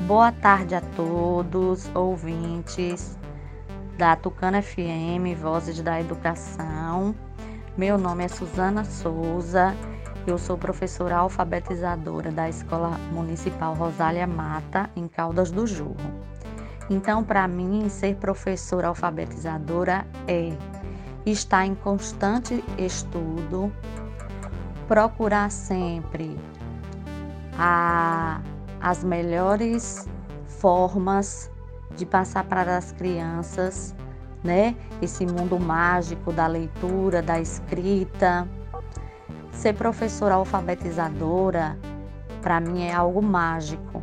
Boa 0.06 0.32
tarde 0.32 0.74
a 0.74 0.80
todos, 0.80 1.94
ouvintes 1.94 3.18
da 3.98 4.16
Tucana 4.16 4.62
FM, 4.62 5.38
Vozes 5.38 5.78
da 5.82 6.00
Educação. 6.00 7.14
Meu 7.76 7.98
nome 7.98 8.24
é 8.24 8.28
Suzana 8.28 8.82
Souza, 8.82 9.76
eu 10.26 10.38
sou 10.38 10.56
professora 10.56 11.16
alfabetizadora 11.18 12.32
da 12.32 12.48
Escola 12.48 12.92
Municipal 13.12 13.74
Rosália 13.74 14.26
Mata, 14.26 14.88
em 14.96 15.06
Caldas 15.06 15.50
do 15.50 15.66
Jurro. 15.66 15.96
Então, 16.90 17.22
para 17.22 17.46
mim, 17.46 17.88
ser 17.88 18.16
professora 18.16 18.88
alfabetizadora 18.88 20.06
é 20.26 20.56
estar 21.26 21.66
em 21.66 21.74
constante 21.74 22.64
estudo, 22.78 23.70
procurar 24.86 25.50
sempre 25.50 26.38
a, 27.58 28.40
as 28.80 29.04
melhores 29.04 30.08
formas 30.46 31.50
de 31.94 32.06
passar 32.06 32.44
para 32.44 32.78
as 32.78 32.92
crianças, 32.92 33.94
né? 34.42 34.74
Esse 35.02 35.26
mundo 35.26 35.60
mágico 35.60 36.32
da 36.32 36.46
leitura, 36.46 37.20
da 37.20 37.38
escrita. 37.38 38.48
Ser 39.52 39.74
professora 39.74 40.36
alfabetizadora, 40.36 41.76
para 42.40 42.60
mim, 42.60 42.84
é 42.84 42.94
algo 42.94 43.20
mágico 43.20 44.02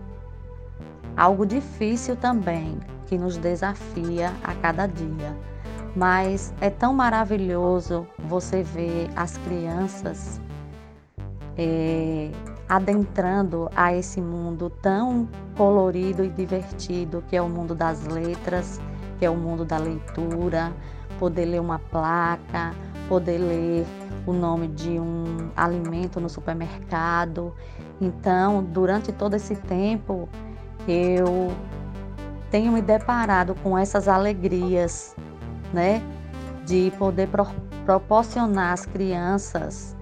algo 1.16 1.46
difícil 1.46 2.16
também, 2.16 2.80
que 3.06 3.18
nos 3.18 3.38
desafia 3.38 4.34
a 4.44 4.54
cada 4.56 4.88
dia. 4.88 5.36
Mas 5.96 6.54
é 6.60 6.70
tão 6.70 6.94
maravilhoso 6.94 8.06
você 8.28 8.64
ver 8.64 9.10
as 9.16 9.38
crianças 9.38 10.42
é, 11.58 12.32
adentrando 12.68 13.70
a 13.76 13.94
esse 13.94 14.20
mundo 14.20 14.70
tão 14.82 15.28
colorido 15.56 16.24
e 16.24 16.30
divertido 16.30 17.24
que 17.30 17.36
é 17.36 17.42
o 17.42 17.48
mundo 17.48 17.74
das 17.74 18.06
letras, 18.06 18.82
que 19.18 19.26
é 19.26 19.30
o 19.30 19.36
mundo 19.36 19.64
da 19.64 19.78
leitura, 19.78 20.74
poder 21.18 21.46
ler 21.46 21.62
uma 21.62 21.80
placa, 21.80 22.74
poder 23.08 23.38
ler 23.38 23.86
o 24.26 24.34
nome 24.34 24.68
de 24.68 25.00
um 25.00 25.50
alimento 25.56 26.20
no 26.20 26.28
supermercado. 26.28 27.54
Então, 28.02 28.64
durante 28.64 29.12
todo 29.14 29.36
esse 29.36 29.56
tempo, 29.56 30.28
eu 30.88 31.54
tenho 32.52 32.72
me 32.72 32.82
deparado 32.82 33.56
com 33.56 33.78
essas 33.78 34.08
alegrias, 34.08 35.16
né, 35.74 36.02
de 36.66 36.92
poder 36.98 37.28
pro 37.28 37.48
proporcionar 37.86 38.74
às 38.74 38.84
crianças 38.84 39.96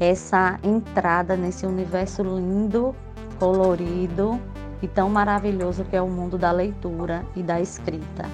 essa 0.00 0.58
entrada 0.64 1.36
nesse 1.36 1.64
universo 1.64 2.22
lindo, 2.24 2.92
colorido 3.38 4.40
e 4.82 4.88
tão 4.88 5.08
maravilhoso 5.08 5.84
que 5.84 5.94
é 5.94 6.02
o 6.02 6.08
mundo 6.08 6.36
da 6.36 6.50
leitura 6.50 7.24
e 7.36 7.42
da 7.42 7.60
escrita. 7.60 8.24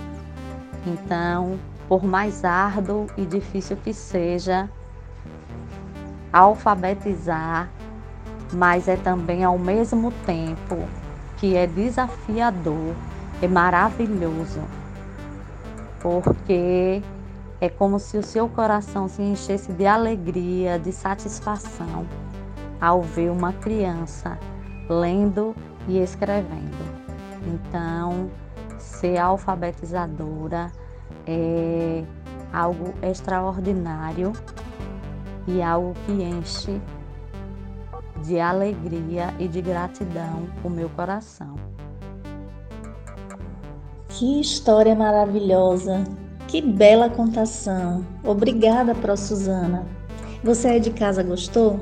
Então, 0.86 1.58
por 1.88 2.04
mais 2.04 2.44
árduo 2.44 3.06
e 3.18 3.26
difícil 3.26 3.76
que 3.76 3.92
seja, 3.92 4.70
alfabetizar, 6.32 7.68
mas 8.52 8.88
é 8.88 8.96
também 8.96 9.44
ao 9.44 9.58
mesmo 9.58 10.12
tempo 10.24 10.88
que 11.37 11.57
é 11.57 11.66
desafiador, 11.66 12.95
é 13.43 13.49
maravilhoso, 13.49 14.61
porque 16.00 17.02
é 17.61 17.69
como 17.69 17.99
se 17.99 18.16
o 18.19 18.23
seu 18.23 18.49
coração 18.49 19.09
se 19.09 19.23
enchesse 19.23 19.73
de 19.73 19.87
alegria, 19.87 20.78
de 20.78 20.93
satisfação 20.93 22.07
ao 22.81 23.02
ver 23.02 23.31
uma 23.31 23.52
criança 23.52 24.38
lendo 24.88 25.55
e 25.88 25.99
escrevendo. 25.99 27.07
Então, 27.47 28.31
ser 28.78 29.19
alfabetizadora 29.19 30.71
é 31.26 32.05
algo 32.52 32.95
extraordinário 33.02 34.33
e 35.47 35.62
algo 35.62 35.95
que 36.05 36.12
enche 36.12 36.81
de 38.26 38.40
alegria 38.40 39.33
e 39.38 39.47
de 39.47 39.62
gratidão 39.62 40.49
o 40.64 40.68
meu 40.68 40.88
coração. 40.90 41.54
Que 44.09 44.40
história 44.40 44.95
maravilhosa! 44.95 46.04
Que 46.49 46.61
bela 46.61 47.09
contação! 47.09 48.04
Obrigada, 48.25 48.95
Pro 48.95 49.16
Suzana. 49.16 49.87
Você 50.42 50.68
aí 50.68 50.80
de 50.80 50.90
casa 50.90 51.23
gostou? 51.23 51.78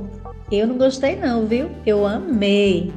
Eu 0.51 0.67
não 0.67 0.77
gostei 0.77 1.17
não, 1.17 1.47
viu? 1.47 1.71
Eu 1.87 2.07
amei! 2.07 2.93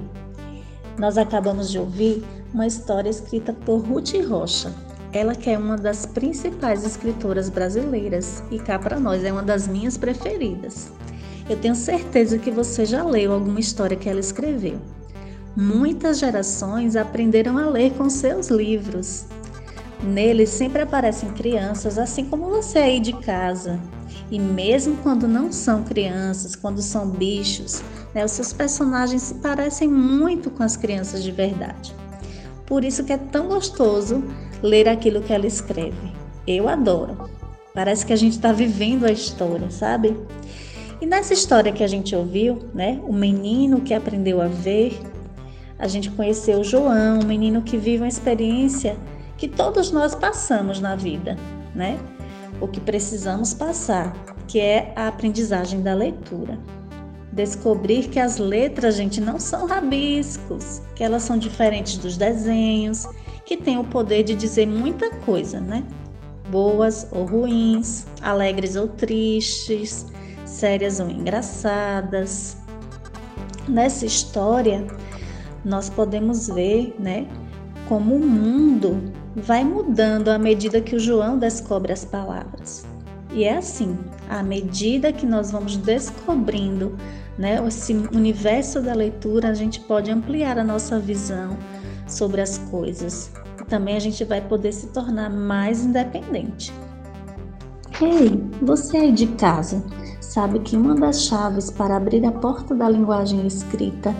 Nós 0.97 1.17
acabamos 1.17 1.69
de 1.69 1.79
ouvir 1.79 2.23
uma 2.53 2.67
história 2.67 3.09
escrita 3.09 3.53
por 3.53 3.79
Ruth 3.79 4.13
Rocha. 4.27 4.73
Ela 5.13 5.35
que 5.35 5.49
é 5.49 5.57
uma 5.57 5.77
das 5.77 6.05
principais 6.05 6.85
escritoras 6.85 7.49
brasileiras 7.49 8.43
e 8.51 8.59
cá 8.59 8.77
para 8.77 8.99
nós 8.99 9.23
é 9.23 9.31
uma 9.31 9.43
das 9.43 9.67
minhas 9.67 9.97
preferidas. 9.97 10.91
Eu 11.49 11.57
tenho 11.57 11.75
certeza 11.75 12.37
que 12.37 12.51
você 12.51 12.85
já 12.85 13.03
leu 13.03 13.31
alguma 13.31 13.59
história 13.59 13.95
que 13.95 14.09
ela 14.09 14.19
escreveu. 14.19 14.79
Muitas 15.55 16.19
gerações 16.19 16.95
aprenderam 16.95 17.57
a 17.57 17.69
ler 17.69 17.93
com 17.93 18.09
seus 18.09 18.47
livros. 18.47 19.25
Neles 20.03 20.49
sempre 20.49 20.81
aparecem 20.81 21.29
crianças, 21.29 21.97
assim 21.97 22.25
como 22.25 22.49
você 22.49 22.79
aí 22.79 22.99
de 22.99 23.13
casa. 23.13 23.79
E 24.29 24.37
mesmo 24.37 24.97
quando 24.97 25.27
não 25.27 25.51
são 25.51 25.83
crianças, 25.83 26.55
quando 26.55 26.81
são 26.81 27.09
bichos, 27.09 27.81
né, 28.13 28.25
os 28.25 28.31
seus 28.31 28.51
personagens 28.51 29.21
se 29.21 29.35
parecem 29.35 29.87
muito 29.87 30.51
com 30.51 30.63
as 30.63 30.75
crianças 30.75 31.23
de 31.23 31.31
verdade. 31.31 31.95
Por 32.65 32.83
isso 32.83 33.05
que 33.05 33.13
é 33.13 33.17
tão 33.17 33.47
gostoso 33.47 34.21
ler 34.61 34.89
aquilo 34.89 35.21
que 35.21 35.31
ela 35.31 35.47
escreve. 35.47 36.13
Eu 36.45 36.67
adoro. 36.67 37.29
Parece 37.73 38.05
que 38.05 38.11
a 38.11 38.17
gente 38.17 38.33
está 38.33 38.51
vivendo 38.51 39.05
a 39.05 39.11
história, 39.11 39.71
sabe? 39.71 40.15
E 40.99 41.05
nessa 41.05 41.33
história 41.33 41.71
que 41.71 41.83
a 41.83 41.87
gente 41.87 42.15
ouviu, 42.15 42.69
né, 42.73 42.99
o 43.03 43.13
menino 43.13 43.81
que 43.81 43.93
aprendeu 43.93 44.41
a 44.41 44.47
ver, 44.47 44.99
a 45.77 45.87
gente 45.87 46.09
conheceu 46.09 46.63
João, 46.63 47.19
um 47.19 47.25
menino 47.25 47.61
que 47.61 47.77
vive 47.77 48.03
uma 48.03 48.07
experiência 48.07 48.97
que 49.37 49.47
todos 49.47 49.91
nós 49.91 50.15
passamos 50.15 50.79
na 50.79 50.95
vida, 50.95 51.37
né? 51.75 51.99
O 52.59 52.67
que 52.67 52.79
precisamos 52.81 53.53
passar, 53.53 54.11
que 54.47 54.59
é 54.59 54.91
a 54.95 55.07
aprendizagem 55.07 55.83
da 55.83 55.93
leitura. 55.93 56.57
Descobrir 57.31 58.07
que 58.07 58.19
as 58.19 58.39
letras, 58.39 58.95
gente, 58.95 59.21
não 59.21 59.39
são 59.39 59.67
rabiscos, 59.67 60.81
que 60.95 61.03
elas 61.03 61.21
são 61.21 61.37
diferentes 61.37 61.97
dos 61.97 62.17
desenhos, 62.17 63.05
que 63.45 63.55
têm 63.55 63.77
o 63.77 63.83
poder 63.83 64.23
de 64.23 64.33
dizer 64.33 64.65
muita 64.65 65.11
coisa, 65.17 65.59
né? 65.59 65.83
Boas 66.49 67.07
ou 67.11 67.23
ruins, 67.23 68.07
alegres 68.19 68.75
ou 68.75 68.87
tristes, 68.87 70.07
sérias 70.57 70.99
ou 70.99 71.09
engraçadas. 71.09 72.57
Nessa 73.67 74.05
história, 74.05 74.85
nós 75.63 75.89
podemos 75.89 76.47
ver, 76.47 76.95
né, 76.99 77.27
como 77.87 78.15
o 78.15 78.19
mundo 78.19 79.13
vai 79.35 79.63
mudando 79.63 80.29
à 80.29 80.37
medida 80.37 80.81
que 80.81 80.95
o 80.95 80.99
João 80.99 81.37
descobre 81.37 81.93
as 81.93 82.03
palavras. 82.03 82.85
E 83.31 83.43
é 83.43 83.57
assim, 83.57 83.97
à 84.29 84.41
medida 84.41 85.11
que 85.11 85.25
nós 85.25 85.51
vamos 85.51 85.77
descobrindo 85.77 86.97
né, 87.37 87.63
esse 87.67 87.93
universo 87.93 88.81
da 88.81 88.93
leitura, 88.93 89.49
a 89.49 89.53
gente 89.53 89.79
pode 89.81 90.09
ampliar 90.09 90.57
a 90.57 90.63
nossa 90.63 90.99
visão 90.99 91.57
sobre 92.07 92.41
as 92.41 92.57
coisas. 92.57 93.31
Também 93.69 93.95
a 93.95 93.99
gente 93.99 94.23
vai 94.23 94.41
poder 94.41 94.71
se 94.71 94.87
tornar 94.87 95.29
mais 95.29 95.83
independente. 95.83 96.73
Ei, 97.99 98.39
você 98.61 98.97
aí 98.97 99.11
de 99.11 99.25
casa, 99.25 99.83
sabe 100.21 100.59
que 100.59 100.77
uma 100.77 100.93
das 100.93 101.23
chaves 101.23 101.71
para 101.71 101.97
abrir 101.97 102.23
a 102.27 102.31
porta 102.31 102.75
da 102.75 102.87
linguagem 102.87 103.47
escrita 103.47 104.15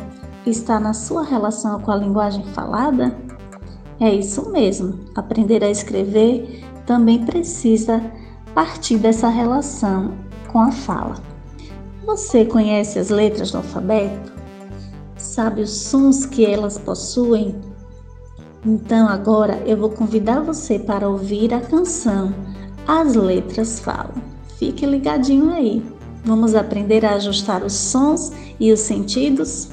está 0.48 0.80
na 0.80 0.96
sua 0.96 1.24
relação 1.24 1.80
com 1.80 1.92
a 1.92 1.96
linguagem 1.96 2.44
falada? 2.56 3.16
É 4.00 4.12
isso 4.12 4.50
mesmo, 4.50 5.00
aprender 5.14 5.64
a 5.64 5.70
escrever 5.70 6.64
também 6.88 7.24
precisa 7.24 8.02
partir 8.56 8.98
dessa 8.98 9.30
relação 9.30 10.16
com 10.52 10.60
a 10.60 10.72
fala. 10.72 11.18
Você 12.04 12.46
conhece 12.46 12.98
as 12.98 13.10
letras 13.10 13.52
do 13.52 13.58
alfabeto? 13.58 14.34
Sabe 15.18 15.62
os 15.62 15.70
sons 15.70 16.26
que 16.26 16.44
elas 16.44 16.80
possuem? 16.80 17.56
Então 18.66 19.08
agora 19.08 19.62
eu 19.68 19.78
vou 19.78 19.92
convidar 19.92 20.40
você 20.40 20.80
para 20.80 21.08
ouvir 21.08 21.54
a 21.54 21.62
canção 21.62 22.34
As 22.88 23.16
Letras 23.16 23.82
Falam. 23.82 24.16
Fique 24.58 24.86
ligadinho 24.86 25.52
aí. 25.52 25.84
Vamos 26.24 26.56
aprender 26.56 27.06
a 27.06 27.16
ajustar 27.16 27.64
os 27.64 27.74
sons 27.74 28.32
e 28.58 28.72
os 28.72 28.80
sentidos? 28.80 29.70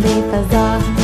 O 0.00 0.02
também 0.02 0.30
faz 0.30 0.99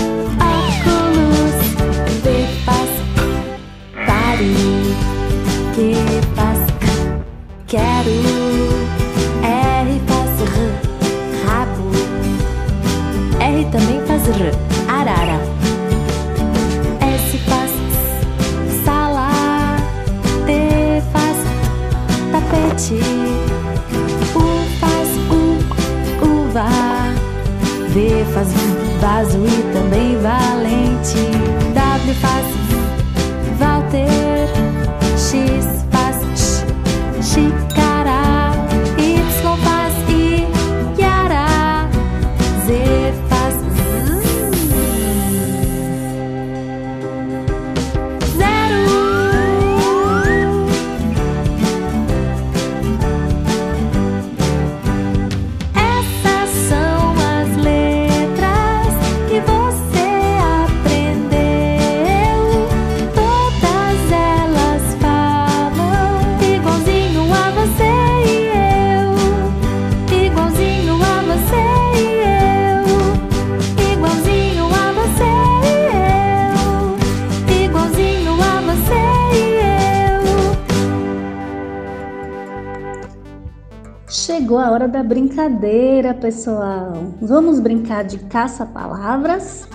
brincadeira, 85.48 86.12
pessoal. 86.12 86.92
Vamos 87.22 87.60
brincar 87.60 88.02
de 88.02 88.18
caça-palavras? 88.18 89.68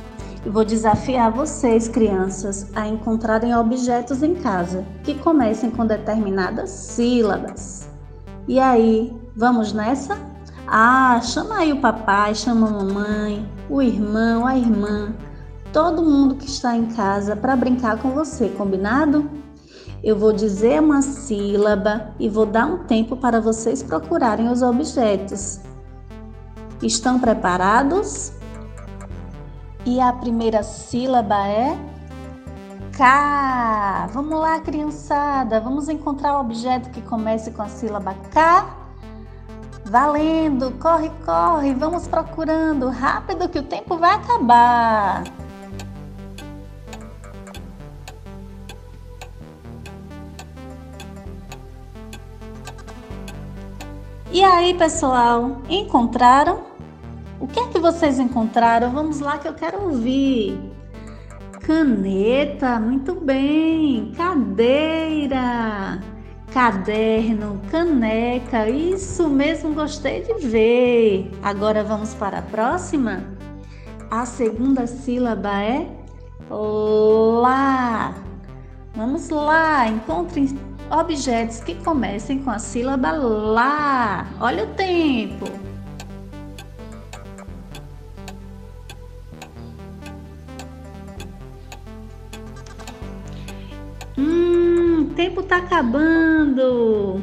E 0.45 0.49
vou 0.49 0.65
desafiar 0.65 1.31
vocês, 1.31 1.87
crianças, 1.87 2.69
a 2.75 2.87
encontrarem 2.87 3.55
objetos 3.55 4.21
em 4.21 4.35
casa 4.35 4.83
que 5.03 5.15
comecem 5.15 5.71
com 5.71 5.85
determinadas 5.85 6.69
sílabas. 6.69 7.87
E 8.47 8.59
aí, 8.59 9.15
vamos 9.35 9.71
nessa? 9.71 10.17
Ah, 10.67 11.21
chama 11.21 11.59
aí 11.59 11.71
o 11.71 11.79
papai, 11.79 12.35
chama 12.35 12.67
a 12.67 12.71
mamãe, 12.71 13.49
o 13.69 13.81
irmão, 13.81 14.45
a 14.45 14.57
irmã, 14.57 15.13
todo 15.71 16.03
mundo 16.03 16.35
que 16.35 16.47
está 16.47 16.75
em 16.75 16.87
casa 16.87 17.35
para 17.35 17.55
brincar 17.55 17.97
com 17.97 18.09
você, 18.11 18.49
combinado? 18.49 19.29
Eu 20.03 20.17
vou 20.17 20.33
dizer 20.33 20.81
uma 20.81 21.01
sílaba 21.03 22.11
e 22.19 22.27
vou 22.27 22.45
dar 22.45 22.65
um 22.65 22.79
tempo 22.85 23.15
para 23.15 23.39
vocês 23.39 23.83
procurarem 23.83 24.49
os 24.49 24.63
objetos. 24.63 25.59
Estão 26.81 27.19
preparados? 27.19 28.33
E 29.85 30.01
a 30.01 30.11
primeira 30.11 30.63
sílaba 30.63 31.47
é 31.47 31.77
K. 32.97 34.09
Vamos 34.11 34.39
lá, 34.39 34.59
criançada, 34.59 35.59
vamos 35.59 35.87
encontrar 35.87 36.37
o 36.37 36.41
objeto 36.41 36.89
que 36.89 37.01
comece 37.03 37.51
com 37.51 37.61
a 37.61 37.67
sílaba 37.67 38.15
K. 38.31 38.75
Valendo, 39.85 40.71
corre, 40.79 41.11
corre, 41.23 41.75
vamos 41.75 42.07
procurando, 42.07 42.89
rápido 42.89 43.49
que 43.49 43.59
o 43.59 43.63
tempo 43.63 43.97
vai 43.97 44.15
acabar. 44.15 45.23
E 54.33 54.41
aí, 54.45 54.73
pessoal, 54.73 55.61
encontraram? 55.67 56.61
O 57.37 57.45
que 57.45 57.59
é 57.59 57.67
que 57.67 57.77
vocês 57.77 58.17
encontraram? 58.17 58.89
Vamos 58.89 59.19
lá 59.19 59.37
que 59.37 59.45
eu 59.45 59.53
quero 59.53 59.83
ouvir. 59.83 60.57
Caneta, 61.59 62.79
muito 62.79 63.13
bem. 63.13 64.13
Cadeira, 64.15 65.99
caderno, 66.53 67.59
caneca, 67.69 68.69
isso 68.69 69.27
mesmo, 69.27 69.73
gostei 69.73 70.21
de 70.21 70.47
ver. 70.47 71.29
Agora 71.43 71.83
vamos 71.83 72.13
para 72.13 72.39
a 72.39 72.41
próxima? 72.41 73.25
A 74.09 74.25
segunda 74.25 74.87
sílaba 74.87 75.61
é 75.61 75.85
lá. 76.49 78.15
Vamos 78.95 79.29
lá, 79.29 79.89
encontrem 79.89 80.57
objetos 80.91 81.61
que 81.61 81.75
comecem 81.75 82.39
com 82.39 82.51
a 82.51 82.59
sílaba 82.59 83.11
lá. 83.11 84.27
Olha 84.39 84.65
o 84.65 84.67
tempo. 84.67 85.45
Hum, 94.17 95.09
tempo 95.15 95.41
tá 95.43 95.57
acabando. 95.57 97.21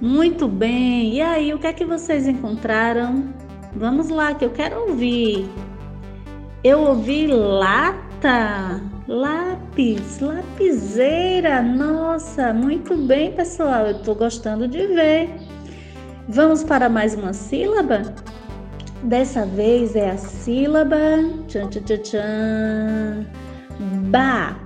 Muito 0.00 0.48
bem. 0.48 1.14
E 1.14 1.20
aí, 1.20 1.52
o 1.52 1.58
que 1.58 1.66
é 1.66 1.72
que 1.72 1.84
vocês 1.84 2.26
encontraram? 2.26 3.34
Vamos 3.74 4.08
lá, 4.08 4.34
que 4.34 4.44
eu 4.44 4.50
quero 4.50 4.88
ouvir. 4.88 5.46
Eu 6.64 6.80
ouvi 6.80 7.26
lata, 7.26 8.82
lápis, 9.80 10.20
lapiseira. 10.20 11.62
Nossa, 11.62 12.52
muito 12.52 12.96
bem, 12.96 13.32
pessoal. 13.32 13.86
Eu 13.86 14.02
tô 14.02 14.14
gostando 14.14 14.68
de 14.68 14.86
ver. 14.88 15.30
Vamos 16.28 16.62
para 16.62 16.88
mais 16.88 17.14
uma 17.14 17.32
sílaba? 17.32 18.14
Dessa 19.02 19.46
vez 19.46 19.96
é 19.96 20.10
a 20.10 20.18
sílaba 20.18 20.96
tchan, 21.48 21.68
tchan, 21.68 21.82
tchan, 21.82 21.98
tchan, 21.98 23.26
ba. 24.10 24.58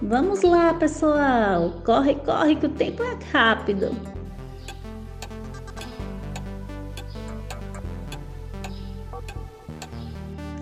Vamos 0.00 0.42
lá, 0.42 0.72
pessoal. 0.74 1.82
Corre, 1.84 2.14
corre, 2.14 2.54
que 2.54 2.66
o 2.66 2.70
tempo 2.70 3.02
é 3.02 3.18
rápido. 3.32 3.90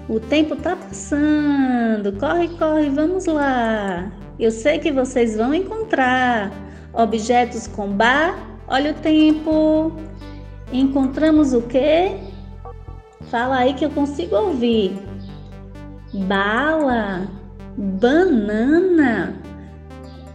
O 0.09 0.21
tempo 0.21 0.55
tá 0.57 0.77
passando. 0.77 2.13
Corre, 2.19 2.49
corre, 2.57 2.91
vamos 2.91 3.27
lá. 3.27 4.11
Eu 4.39 4.51
sei 4.51 4.79
que 4.79 4.93
vocês 4.93 5.37
vão 5.37 5.53
encontrar 5.53 6.53
objetos 6.93 7.67
com 7.67 7.89
ba. 7.89 8.35
Olha 8.69 8.93
o 8.93 8.95
tempo. 8.95 9.93
Encontramos 10.73 11.53
o 11.53 11.63
quê? 11.63 12.17
Fala 13.31 13.57
aí 13.59 13.75
que 13.75 13.85
eu 13.85 13.91
consigo 13.91 14.37
ouvir. 14.37 14.97
Bala, 16.15 17.27
banana. 17.77 19.35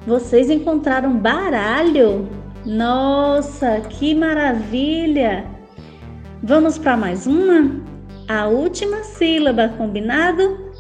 Vocês 0.06 0.50
encontraram 0.50 1.18
baralho? 1.18 2.28
Nossa, 2.66 3.80
que 3.82 4.14
maravilha! 4.14 5.46
Vamos 6.44 6.78
para 6.78 6.98
mais 6.98 7.26
uma? 7.26 7.91
A 8.34 8.48
última 8.48 9.04
sílaba, 9.04 9.68
combinado? 9.68 10.72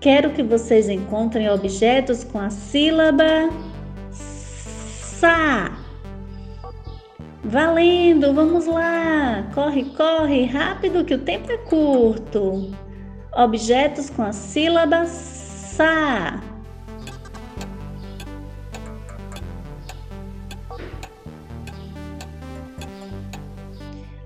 Quero 0.00 0.30
que 0.30 0.42
vocês 0.42 0.88
encontrem 0.88 1.46
objetos 1.50 2.24
com 2.24 2.38
a 2.38 2.48
sílaba 2.48 3.50
sa. 4.10 5.72
Valendo, 7.44 8.32
vamos 8.32 8.64
lá! 8.64 9.46
Corre, 9.54 9.84
corre, 9.94 10.46
rápido 10.46 11.04
que 11.04 11.12
o 11.12 11.18
tempo 11.18 11.52
é 11.52 11.58
curto. 11.58 12.70
Objetos 13.36 14.08
com 14.08 14.22
a 14.22 14.32
sílaba 14.32 15.04
sa. 15.04 16.40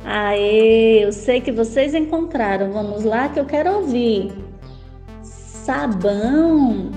Aê, 0.04 1.02
eu 1.02 1.12
sei 1.12 1.40
que 1.40 1.50
vocês 1.50 1.94
encontraram. 1.94 2.70
Vamos 2.72 3.04
lá 3.04 3.28
que 3.28 3.40
eu 3.40 3.46
quero 3.46 3.72
ouvir. 3.76 4.32
Sabão, 5.22 6.90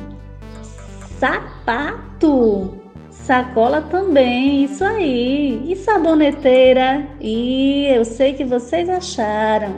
sapato, 1.18 2.78
sacola 3.10 3.82
também, 3.82 4.66
isso 4.66 4.84
aí. 4.84 5.72
E 5.72 5.76
saboneteira? 5.78 7.08
E 7.22 7.86
eu 7.86 8.04
sei 8.04 8.34
que 8.34 8.44
vocês 8.44 8.90
acharam. 8.90 9.78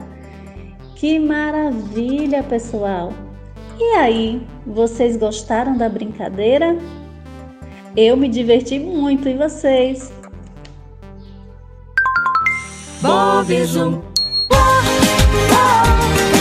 Que 0.96 1.20
maravilha, 1.20 2.42
pessoal. 2.42 3.14
E 3.80 3.96
aí, 3.96 4.42
vocês 4.66 5.16
gostaram 5.16 5.78
da 5.78 5.88
brincadeira? 5.88 6.76
Eu 7.96 8.18
me 8.18 8.28
diverti 8.28 8.80
muito 8.80 9.30
e 9.30 9.36
vocês? 9.36 10.12
Bovizum. 13.02 14.02
Ler 14.52 16.39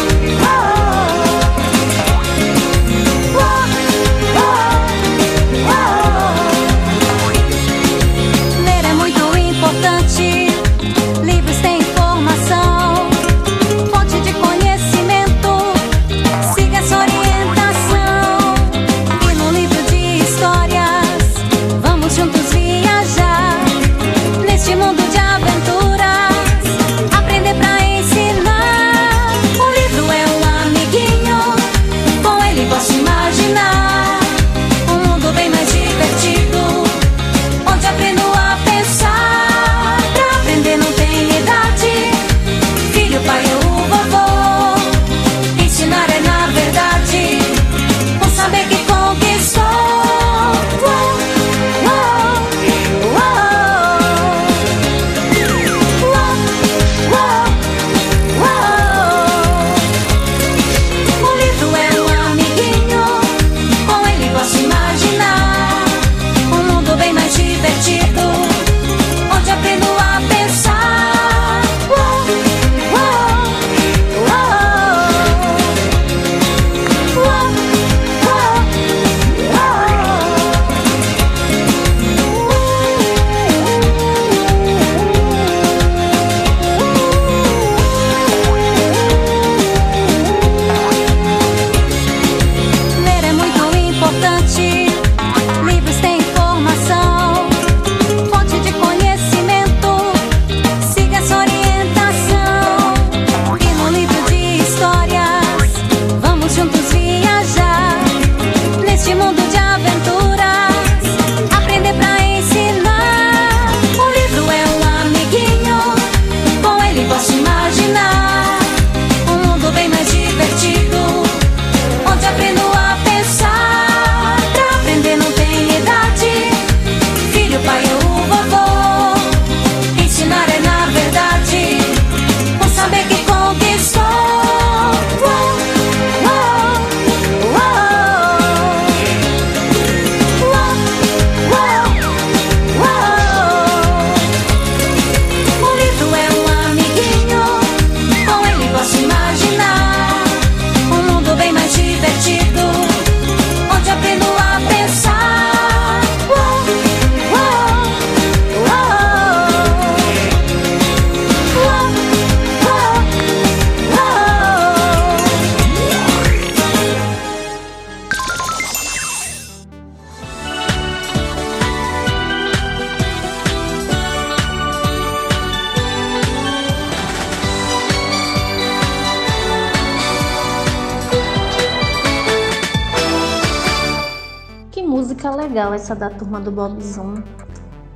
da 185.95 186.11
turma 186.11 186.41
do 186.41 186.51
Bob 186.51 186.83
Zoom. 186.83 187.23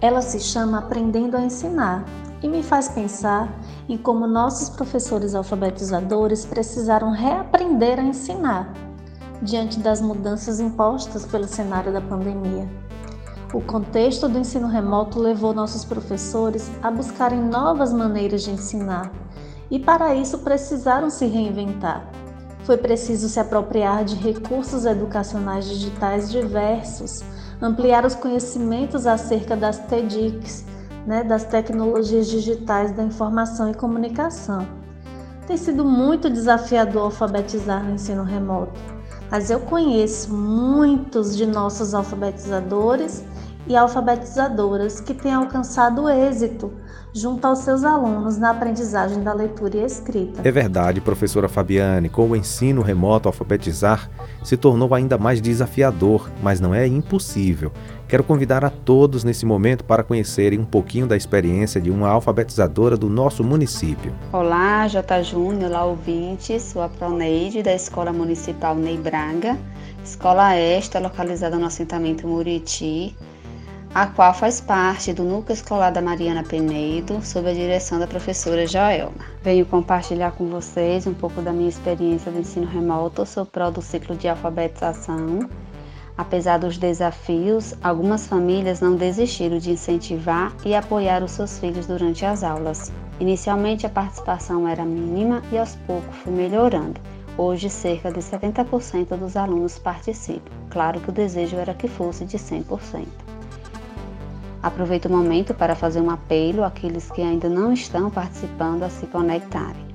Ela 0.00 0.20
se 0.20 0.40
chama 0.40 0.78
Aprendendo 0.78 1.36
a 1.36 1.40
Ensinar 1.40 2.04
e 2.42 2.48
me 2.48 2.62
faz 2.62 2.88
pensar 2.88 3.52
em 3.88 3.96
como 3.96 4.26
nossos 4.26 4.68
professores 4.68 5.34
alfabetizadores 5.34 6.44
precisaram 6.44 7.12
reaprender 7.12 7.98
a 7.98 8.02
ensinar 8.02 8.72
diante 9.40 9.78
das 9.80 10.00
mudanças 10.00 10.60
impostas 10.60 11.24
pelo 11.24 11.46
cenário 11.46 11.92
da 11.92 12.00
pandemia. 12.00 12.68
O 13.52 13.60
contexto 13.60 14.28
do 14.28 14.38
ensino 14.38 14.66
remoto 14.66 15.18
levou 15.18 15.52
nossos 15.52 15.84
professores 15.84 16.70
a 16.82 16.90
buscarem 16.90 17.40
novas 17.40 17.92
maneiras 17.92 18.42
de 18.42 18.50
ensinar 18.50 19.12
e, 19.70 19.78
para 19.78 20.14
isso, 20.14 20.38
precisaram 20.38 21.10
se 21.10 21.26
reinventar. 21.26 22.10
Foi 22.64 22.78
preciso 22.78 23.28
se 23.28 23.38
apropriar 23.38 24.04
de 24.04 24.14
recursos 24.14 24.86
educacionais 24.86 25.66
digitais 25.66 26.30
diversos, 26.30 27.22
ampliar 27.62 28.04
os 28.04 28.14
conhecimentos 28.14 29.06
acerca 29.06 29.56
das 29.56 29.78
TEDx, 29.78 30.64
né, 31.06 31.22
das 31.22 31.44
tecnologias 31.44 32.28
digitais 32.28 32.92
da 32.92 33.04
informação 33.04 33.70
e 33.70 33.74
comunicação. 33.74 34.66
Tem 35.46 35.56
sido 35.56 35.84
muito 35.84 36.28
desafiador 36.28 37.04
alfabetizar 37.04 37.84
no 37.84 37.94
ensino 37.94 38.24
remoto, 38.24 38.78
mas 39.30 39.50
eu 39.50 39.60
conheço 39.60 40.32
muitos 40.32 41.36
de 41.36 41.46
nossos 41.46 41.94
alfabetizadores 41.94 43.24
e 43.72 43.76
alfabetizadoras 43.76 45.00
que 45.00 45.14
têm 45.14 45.32
alcançado 45.32 46.06
êxito 46.06 46.70
junto 47.14 47.46
aos 47.46 47.60
seus 47.60 47.84
alunos 47.84 48.36
na 48.36 48.50
aprendizagem 48.50 49.22
da 49.22 49.32
leitura 49.32 49.78
e 49.78 49.84
escrita. 49.84 50.46
É 50.46 50.50
verdade, 50.50 51.00
professora 51.00 51.48
Fabiane, 51.48 52.10
com 52.10 52.28
o 52.28 52.36
ensino 52.36 52.82
remoto 52.82 53.28
alfabetizar 53.28 54.10
se 54.42 54.58
tornou 54.58 54.94
ainda 54.94 55.16
mais 55.16 55.40
desafiador, 55.40 56.30
mas 56.42 56.60
não 56.60 56.74
é 56.74 56.86
impossível. 56.86 57.72
Quero 58.06 58.22
convidar 58.22 58.62
a 58.62 58.68
todos 58.68 59.24
nesse 59.24 59.46
momento 59.46 59.84
para 59.84 60.02
conhecerem 60.02 60.58
um 60.58 60.66
pouquinho 60.66 61.06
da 61.06 61.16
experiência 61.16 61.80
de 61.80 61.90
uma 61.90 62.10
alfabetizadora 62.10 62.94
do 62.94 63.08
nosso 63.08 63.42
município. 63.42 64.12
Olá, 64.34 64.86
J. 64.86 65.22
Júnior, 65.22 65.70
olá 65.70 65.84
ouvintes, 65.86 66.62
sou 66.62 66.82
a 66.82 66.90
Proneide 66.90 67.62
da 67.62 67.74
Escola 67.74 68.12
Municipal 68.12 68.74
Ney 68.74 68.98
Braga, 68.98 69.56
escola 70.04 70.54
esta 70.54 70.98
localizada 70.98 71.58
no 71.58 71.64
assentamento 71.64 72.28
Muriti, 72.28 73.16
a 73.94 74.06
qual 74.06 74.32
faz 74.32 74.58
parte 74.58 75.12
do 75.12 75.22
Núcleo 75.22 75.52
Escolar 75.52 75.92
da 75.92 76.00
Mariana 76.00 76.42
Penedo, 76.42 77.20
sob 77.22 77.50
a 77.50 77.52
direção 77.52 77.98
da 77.98 78.06
professora 78.06 78.66
Joelma. 78.66 79.26
Venho 79.42 79.66
compartilhar 79.66 80.32
com 80.32 80.46
vocês 80.46 81.06
um 81.06 81.12
pouco 81.12 81.42
da 81.42 81.52
minha 81.52 81.68
experiência 81.68 82.32
do 82.32 82.38
ensino 82.38 82.66
remoto, 82.66 83.26
sou 83.26 83.44
pró 83.44 83.70
do 83.70 83.82
ciclo 83.82 84.16
de 84.16 84.28
alfabetização. 84.28 85.40
Apesar 86.16 86.58
dos 86.58 86.78
desafios, 86.78 87.74
algumas 87.82 88.26
famílias 88.26 88.80
não 88.80 88.96
desistiram 88.96 89.58
de 89.58 89.72
incentivar 89.72 90.54
e 90.64 90.74
apoiar 90.74 91.22
os 91.22 91.32
seus 91.32 91.58
filhos 91.58 91.86
durante 91.86 92.24
as 92.24 92.42
aulas. 92.42 92.90
Inicialmente 93.20 93.84
a 93.84 93.90
participação 93.90 94.66
era 94.66 94.86
mínima 94.86 95.42
e 95.52 95.58
aos 95.58 95.76
poucos 95.86 96.16
foi 96.16 96.32
melhorando. 96.32 96.98
Hoje, 97.36 97.68
cerca 97.68 98.10
de 98.10 98.20
70% 98.20 99.16
dos 99.18 99.36
alunos 99.36 99.78
participam. 99.78 100.50
Claro 100.70 100.98
que 101.00 101.10
o 101.10 101.12
desejo 101.12 101.56
era 101.56 101.74
que 101.74 101.88
fosse 101.88 102.24
de 102.24 102.38
100%. 102.38 103.31
Aproveito 104.62 105.06
o 105.06 105.10
momento 105.10 105.52
para 105.52 105.74
fazer 105.74 106.00
um 106.00 106.10
apelo 106.10 106.62
àqueles 106.62 107.10
que 107.10 107.20
ainda 107.20 107.48
não 107.48 107.72
estão 107.72 108.08
participando 108.10 108.84
a 108.84 108.88
se 108.88 109.06
conectarem. 109.06 109.92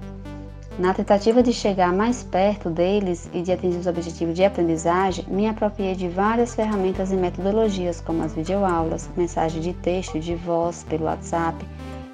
Na 0.77 0.93
tentativa 0.93 1.41
de 1.41 1.51
chegar 1.53 1.91
mais 1.91 2.21
perto 2.21 2.69
deles 2.69 3.27
e 3.33 3.41
de 3.41 3.51
atingir 3.51 3.79
os 3.79 3.87
objetivos 3.87 4.35
de 4.35 4.43
aprendizagem, 4.43 5.25
me 5.27 5.47
apropriei 5.47 5.95
de 5.95 6.07
várias 6.07 6.53
ferramentas 6.53 7.11
e 7.11 7.15
metodologias, 7.15 7.99
como 7.99 8.23
as 8.23 8.33
videoaulas, 8.33 9.09
mensagem 9.17 9.59
de 9.59 9.73
texto 9.73 10.17
e 10.17 10.19
de 10.19 10.35
voz 10.35 10.83
pelo 10.83 11.05
WhatsApp. 11.05 11.65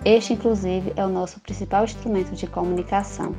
Este, 0.06 0.34
inclusive, 0.34 0.94
é 0.96 1.06
o 1.06 1.10
nosso 1.10 1.42
principal 1.42 1.84
instrumento 1.84 2.32
de 2.36 2.48
comunicação. 2.48 3.36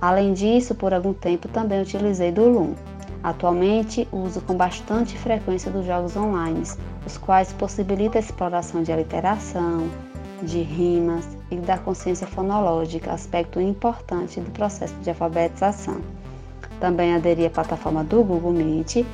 Além 0.00 0.32
disso, 0.32 0.74
por 0.74 0.94
algum 0.94 1.12
tempo 1.12 1.48
também 1.48 1.82
utilizei 1.82 2.30
do 2.30 2.44
Loom. 2.44 2.74
Atualmente, 3.22 4.08
uso 4.10 4.40
com 4.40 4.54
bastante 4.54 5.18
frequência 5.18 5.70
dos 5.70 5.84
jogos 5.84 6.16
online, 6.16 6.62
os 7.06 7.18
quais 7.18 7.52
possibilitam 7.52 8.16
a 8.16 8.24
exploração 8.24 8.82
de 8.82 8.90
aliteração, 8.90 9.90
de 10.42 10.62
rimas 10.62 11.28
e 11.50 11.56
da 11.56 11.76
consciência 11.76 12.26
fonológica, 12.26 13.12
aspecto 13.12 13.60
importante 13.60 14.40
do 14.40 14.50
processo 14.52 14.94
de 15.02 15.10
alfabetização. 15.10 16.00
Também 16.80 17.14
aderi 17.14 17.44
à 17.44 17.50
plataforma 17.50 18.02
do 18.02 18.24
Google 18.24 18.52
Meet, 18.52 19.04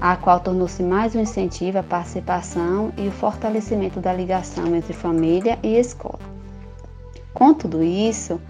a 0.00 0.16
qual 0.16 0.40
tornou-se 0.40 0.82
mais 0.82 1.14
um 1.14 1.20
incentivo 1.20 1.78
à 1.78 1.82
participação 1.84 2.92
e 2.96 3.06
o 3.06 3.12
fortalecimento 3.12 4.00
da 4.00 4.12
ligação 4.12 4.74
entre 4.74 4.92
família 4.92 5.56
e 5.62 5.76
escola. 5.76 6.18
Com 7.32 7.54
tudo 7.54 7.82
isso, 7.82 8.40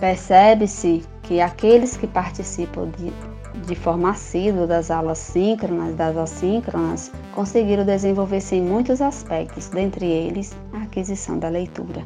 percebe-se 0.00 1.04
que 1.22 1.40
aqueles 1.40 1.96
que 1.96 2.06
participam 2.06 2.88
de 2.90 3.12
de 3.66 3.74
forma 3.74 4.10
assídua 4.10 4.66
das 4.66 4.90
aulas 4.90 5.18
síncronas 5.18 5.90
e 5.90 5.96
das 5.96 6.16
assíncronas, 6.16 7.10
conseguiram 7.34 7.84
desenvolver-se 7.84 8.56
em 8.56 8.62
muitos 8.62 9.00
aspectos, 9.00 9.68
dentre 9.68 10.06
eles 10.06 10.54
a 10.72 10.82
aquisição 10.82 11.38
da 11.38 11.48
leitura. 11.48 12.04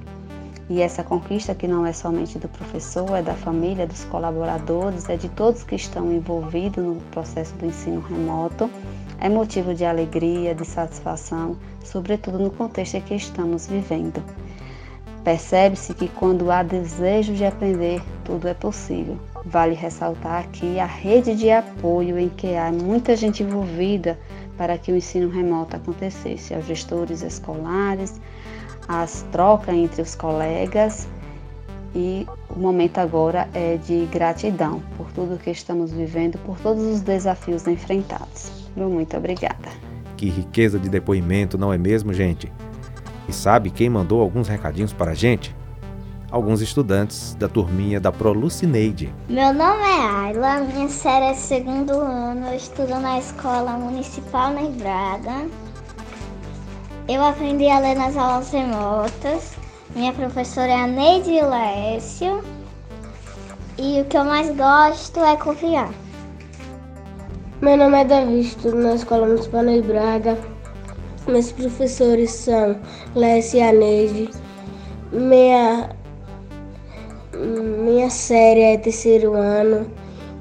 E 0.70 0.82
essa 0.82 1.02
conquista 1.02 1.54
que 1.54 1.66
não 1.66 1.86
é 1.86 1.92
somente 1.94 2.38
do 2.38 2.48
professor, 2.48 3.16
é 3.16 3.22
da 3.22 3.34
família, 3.34 3.86
dos 3.86 4.04
colaboradores, 4.04 5.08
é 5.08 5.16
de 5.16 5.28
todos 5.30 5.62
que 5.62 5.74
estão 5.74 6.12
envolvidos 6.12 6.84
no 6.84 6.96
processo 7.10 7.54
do 7.54 7.64
ensino 7.64 8.00
remoto, 8.00 8.70
é 9.18 9.28
motivo 9.28 9.74
de 9.74 9.84
alegria, 9.84 10.54
de 10.54 10.66
satisfação, 10.66 11.56
sobretudo 11.82 12.38
no 12.38 12.50
contexto 12.50 12.96
em 12.96 13.00
que 13.00 13.14
estamos 13.14 13.66
vivendo. 13.66 14.22
Percebe-se 15.24 15.94
que 15.94 16.08
quando 16.08 16.50
há 16.50 16.62
desejo 16.62 17.32
de 17.32 17.44
aprender, 17.44 18.02
tudo 18.24 18.46
é 18.46 18.54
possível. 18.54 19.18
Vale 19.44 19.74
ressaltar 19.74 20.40
aqui 20.40 20.78
a 20.78 20.86
rede 20.86 21.34
de 21.34 21.50
apoio 21.50 22.18
em 22.18 22.28
que 22.28 22.54
há 22.56 22.70
muita 22.72 23.16
gente 23.16 23.42
envolvida 23.42 24.18
para 24.56 24.76
que 24.76 24.90
o 24.90 24.96
ensino 24.96 25.28
remoto 25.30 25.76
acontecesse, 25.76 26.52
aos 26.52 26.66
gestores 26.66 27.22
escolares, 27.22 28.20
as 28.88 29.22
trocas 29.30 29.74
entre 29.74 30.02
os 30.02 30.14
colegas 30.14 31.08
e 31.94 32.26
o 32.48 32.58
momento 32.58 32.98
agora 32.98 33.48
é 33.54 33.76
de 33.76 34.06
gratidão 34.06 34.82
por 34.96 35.10
tudo 35.12 35.38
que 35.38 35.50
estamos 35.50 35.92
vivendo, 35.92 36.38
por 36.38 36.58
todos 36.58 36.82
os 36.84 37.00
desafios 37.00 37.66
enfrentados. 37.66 38.50
Muito 38.76 39.16
obrigada. 39.16 39.68
Que 40.16 40.28
riqueza 40.28 40.78
de 40.78 40.88
depoimento, 40.88 41.56
não 41.56 41.72
é 41.72 41.78
mesmo, 41.78 42.12
gente? 42.12 42.50
E 43.28 43.32
sabe 43.32 43.70
quem 43.70 43.88
mandou 43.88 44.20
alguns 44.20 44.48
recadinhos 44.48 44.92
para 44.92 45.12
a 45.12 45.14
gente? 45.14 45.54
Alguns 46.30 46.60
estudantes 46.60 47.34
da 47.34 47.48
turminha 47.48 48.00
da 48.00 48.12
Prolucineide. 48.12 49.12
Meu 49.28 49.52
nome 49.52 49.82
é 49.82 50.06
Ayla, 50.06 50.60
minha 50.60 50.88
série 50.88 51.26
é 51.26 51.34
segundo 51.34 51.92
ano, 51.92 52.48
eu 52.48 52.56
estudo 52.56 52.98
na 53.00 53.18
escola 53.18 53.72
municipal 53.72 54.52
na 54.52 54.62
Braga. 54.68 55.46
Eu 57.08 57.24
aprendi 57.24 57.68
a 57.68 57.78
ler 57.78 57.96
nas 57.96 58.16
aulas 58.16 58.50
remotas. 58.50 59.56
Minha 59.96 60.12
professora 60.12 60.68
é 60.68 60.82
a 60.82 60.86
Neide 60.86 61.40
Lécio. 61.40 62.44
E 63.78 64.00
o 64.02 64.04
que 64.04 64.18
eu 64.18 64.24
mais 64.24 64.54
gosto 64.54 65.20
é 65.20 65.36
confiar. 65.36 65.90
Meu 67.62 67.76
nome 67.76 68.00
é 68.00 68.04
Davi, 68.04 68.40
estudo 68.40 68.76
na 68.76 68.94
Escola 68.94 69.26
Municipal 69.26 69.64
de 69.64 69.82
Braga. 69.82 70.38
Meus 71.26 71.50
professores 71.50 72.30
são 72.30 72.78
Lécia 73.14 73.58
e 73.58 73.62
a 73.62 73.72
Neide. 73.72 74.30
Minha 75.10 75.88
minha 77.38 78.10
série 78.10 78.62
é 78.62 78.78
terceiro 78.78 79.34
ano 79.34 79.90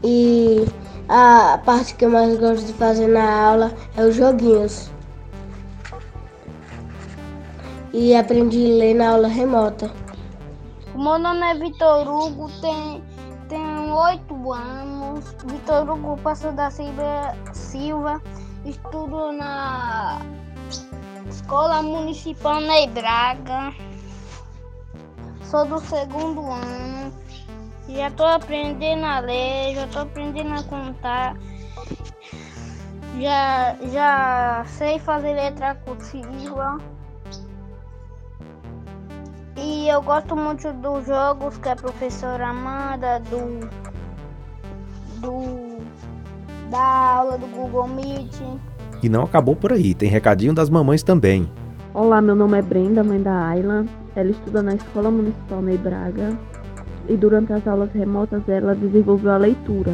e 0.03 0.65
a 1.07 1.59
parte 1.63 1.95
que 1.95 2.05
eu 2.05 2.09
mais 2.09 2.37
gosto 2.37 2.65
de 2.65 2.73
fazer 2.73 3.07
na 3.07 3.47
aula 3.49 3.73
é 3.95 4.03
os 4.03 4.15
joguinhos. 4.15 4.91
E 7.93 8.15
aprendi 8.15 8.73
a 8.73 8.75
ler 8.75 8.93
na 8.93 9.09
aula 9.11 9.27
remota. 9.27 9.91
Meu 10.93 11.17
nome 11.17 11.41
é 11.45 11.55
Vitor 11.55 12.07
Hugo, 12.07 12.49
tem, 12.59 13.01
tem 13.47 13.91
8 13.91 14.53
anos. 14.53 15.35
Vitor 15.45 15.89
Hugo 15.89 16.17
Pastor 16.21 16.51
da 16.51 16.69
Silva, 16.69 17.35
Silva, 17.53 18.21
estudo 18.65 19.31
na 19.31 20.19
Escola 21.29 21.81
Municipal 21.81 22.59
Ney 22.59 22.87
Braga. 22.89 23.73
Sou 25.49 25.65
do 25.65 25.79
segundo 25.79 26.41
ano. 26.41 27.13
Já 27.87 28.11
tô 28.11 28.25
aprendendo 28.25 29.05
a 29.05 29.19
ler, 29.19 29.75
já 29.75 29.87
tô 29.87 29.99
aprendendo 29.99 30.53
a 30.53 30.63
contar. 30.63 31.37
Já, 33.17 33.75
já 33.89 34.65
sei 34.67 34.99
fazer 34.99 35.33
letra 35.33 35.75
cursiva. 35.75 36.79
E 39.55 39.87
eu 39.87 40.01
gosto 40.01 40.35
muito 40.35 40.71
dos 40.73 41.07
jogos 41.07 41.57
que 41.57 41.69
a 41.69 41.75
professora 41.77 42.51
manda, 42.51 43.19
do, 43.19 43.69
do 45.21 45.77
da 46.69 46.83
aula 46.83 47.37
do 47.37 47.47
Google 47.47 47.87
Meet. 47.87 48.35
E 49.01 49.07
não 49.07 49.23
acabou 49.23 49.55
por 49.55 49.71
aí, 49.71 49.95
tem 49.95 50.09
recadinho 50.09 50.53
das 50.53 50.69
mamães 50.69 51.03
também. 51.03 51.49
Olá, 51.93 52.21
meu 52.21 52.35
nome 52.35 52.59
é 52.59 52.61
Brenda, 52.61 53.01
mãe 53.01 53.21
da 53.21 53.47
Ayla. 53.47 53.85
Ela 54.17 54.31
estuda 54.31 54.63
na 54.63 54.73
Escola 54.73 55.11
Municipal 55.11 55.61
Ney 55.61 55.77
Braga 55.77 56.35
e 57.07 57.15
durante 57.15 57.53
as 57.53 57.67
aulas 57.67 57.91
remotas 57.93 58.41
ela 58.49 58.73
desenvolveu 58.73 59.31
a 59.31 59.37
leitura. 59.37 59.93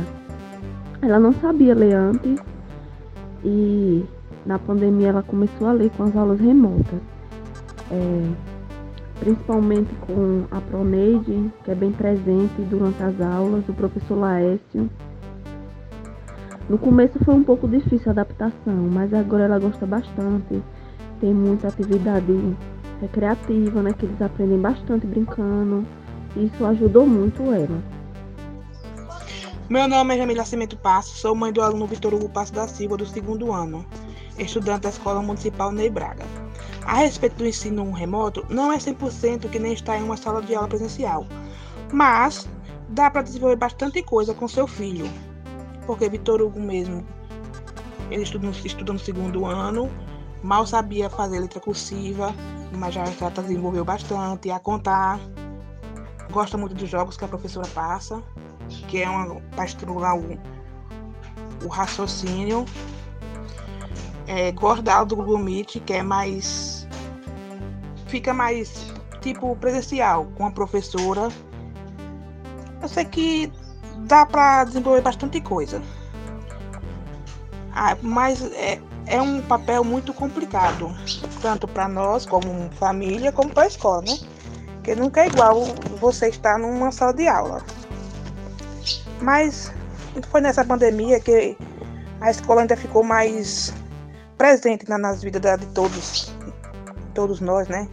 Ela 1.02 1.20
não 1.20 1.34
sabia 1.34 1.76
ler 1.76 1.94
antes 1.94 2.40
e 3.44 4.06
na 4.46 4.58
pandemia 4.58 5.10
ela 5.10 5.24
começou 5.24 5.68
a 5.68 5.74
ler 5.74 5.92
com 5.98 6.04
as 6.04 6.16
aulas 6.16 6.40
remotas. 6.40 7.02
É, 7.92 8.32
principalmente 9.20 9.94
com 10.08 10.46
a 10.50 10.62
Proneide, 10.62 11.52
que 11.66 11.72
é 11.72 11.76
bem 11.76 11.92
presente 11.92 12.62
durante 12.70 13.04
as 13.04 13.20
aulas, 13.20 13.68
o 13.68 13.74
professor 13.74 14.16
Laércio. 14.16 14.90
No 16.70 16.78
começo 16.78 17.20
foi 17.26 17.34
um 17.34 17.44
pouco 17.44 17.68
difícil 17.68 18.08
a 18.08 18.12
adaptação, 18.12 18.74
mas 18.90 19.14
agora 19.14 19.44
ela 19.44 19.60
gosta 19.60 19.86
bastante. 19.86 20.64
Tem 21.20 21.34
muita 21.34 21.68
atividade 21.68 22.56
recreativa, 23.02 23.82
né? 23.82 23.94
Que 23.94 24.06
eles 24.06 24.22
aprendem 24.22 24.60
bastante 24.60 25.06
brincando. 25.06 25.86
Isso 26.36 26.66
ajudou 26.66 27.06
muito 27.06 27.44
ela. 27.52 27.82
Meu 29.70 29.88
nome 29.88 30.14
é 30.14 30.18
Jamila 30.18 30.40
Nascimento 30.40 30.76
Passo, 30.78 31.16
sou 31.18 31.34
mãe 31.34 31.52
do 31.52 31.62
aluno 31.62 31.88
Vitor 31.88 32.14
Hugo 32.14 32.28
Passo 32.28 32.54
da 32.54 32.68
Silva, 32.68 32.98
do 32.98 33.06
segundo 33.06 33.52
ano, 33.52 33.86
estudante 34.38 34.82
da 34.82 34.90
Escola 34.90 35.22
Municipal 35.22 35.72
Ney 35.72 35.90
Braga. 35.90 36.26
A 36.86 36.96
respeito 36.96 37.38
do 37.38 37.48
ensino 37.48 37.90
remoto, 37.92 38.46
não 38.50 38.74
é 38.74 38.78
100% 38.78 39.50
que 39.50 39.58
nem 39.58 39.74
está 39.74 39.98
em 39.98 40.04
uma 40.04 40.18
sala 40.18 40.42
de 40.42 40.54
aula 40.54 40.68
presencial, 40.68 41.26
mas 41.94 42.48
dá 42.90 43.10
para 43.10 43.22
desenvolver 43.22 43.56
bastante 43.56 44.04
coisa 44.04 44.34
com 44.34 44.48
seu 44.50 44.68
filho, 44.68 45.10
porque 45.86 46.10
Vitor 46.10 46.42
Hugo 46.42 46.60
mesmo, 46.60 47.04
ele 48.12 48.24
estuda 48.24 48.50
estuda 48.50 48.92
no 48.92 49.00
segundo 49.00 49.46
ano, 49.46 49.90
mal 50.44 50.68
sabia 50.68 51.10
fazer 51.10 51.40
letra 51.40 51.62
cursiva, 51.62 52.36
mas 52.78 52.94
já, 52.94 53.06
já 53.06 53.30
desenvolveu 53.30 53.86
bastante 53.86 54.50
a 54.52 54.60
contar 54.60 55.20
gosta 56.34 56.58
muito 56.58 56.74
dos 56.74 56.90
jogos 56.90 57.16
que 57.16 57.24
a 57.24 57.28
professora 57.28 57.68
passa, 57.68 58.22
que 58.88 59.02
é 59.02 59.10
uma 59.10 59.40
para 59.56 59.66
estimular 59.66 60.18
o, 60.18 60.38
o 61.64 61.68
raciocínio. 61.68 62.66
É, 64.28 64.54
aula 64.60 65.06
do 65.06 65.16
Google 65.16 65.38
Meet, 65.38 65.80
que 65.86 65.94
é 65.94 66.02
mais. 66.02 66.88
fica 68.08 68.34
mais 68.34 68.92
tipo 69.22 69.56
presencial 69.58 70.26
com 70.36 70.48
a 70.48 70.52
professora. 70.52 71.30
Eu 72.82 72.90
sei 72.90 73.06
que 73.06 73.52
dá 74.00 74.26
para 74.26 74.66
desenvolver 74.66 75.02
bastante 75.02 75.40
coisa. 75.40 75.82
Ah, 77.76 77.98
mas 78.02 78.42
é, 78.54 78.82
é 79.06 79.22
um 79.22 79.42
papel 79.42 79.84
muito 79.84 80.14
complicado, 80.14 80.90
tanto 81.42 81.68
para 81.68 81.88
nós 81.88 82.26
como 82.26 82.70
família, 82.72 83.32
como 83.32 83.50
para 83.50 83.64
a 83.64 83.68
escola, 83.68 84.02
né? 84.02 84.18
Porque 84.76 84.96
nunca 84.96 85.22
é 85.22 85.28
igual 85.28 85.64
você 86.00 86.30
estar 86.30 86.58
numa 86.58 86.92
sala 86.92 87.14
de 87.14 87.28
aula. 87.28 87.64
Mas 89.22 89.72
foi 90.30 90.42
nessa 90.42 90.66
pandemia 90.66 91.20
que 91.20 91.58
a 92.20 92.30
escola 92.30 92.62
ainda 92.62 92.76
ficou 92.76 93.04
mais 93.04 93.74
presente 94.38 94.90
nas 94.90 95.22
vidas 95.22 95.60
de 95.60 95.66
todos, 95.68 96.34
todos 97.14 97.40
nós, 97.40 97.68
né? 97.68 97.88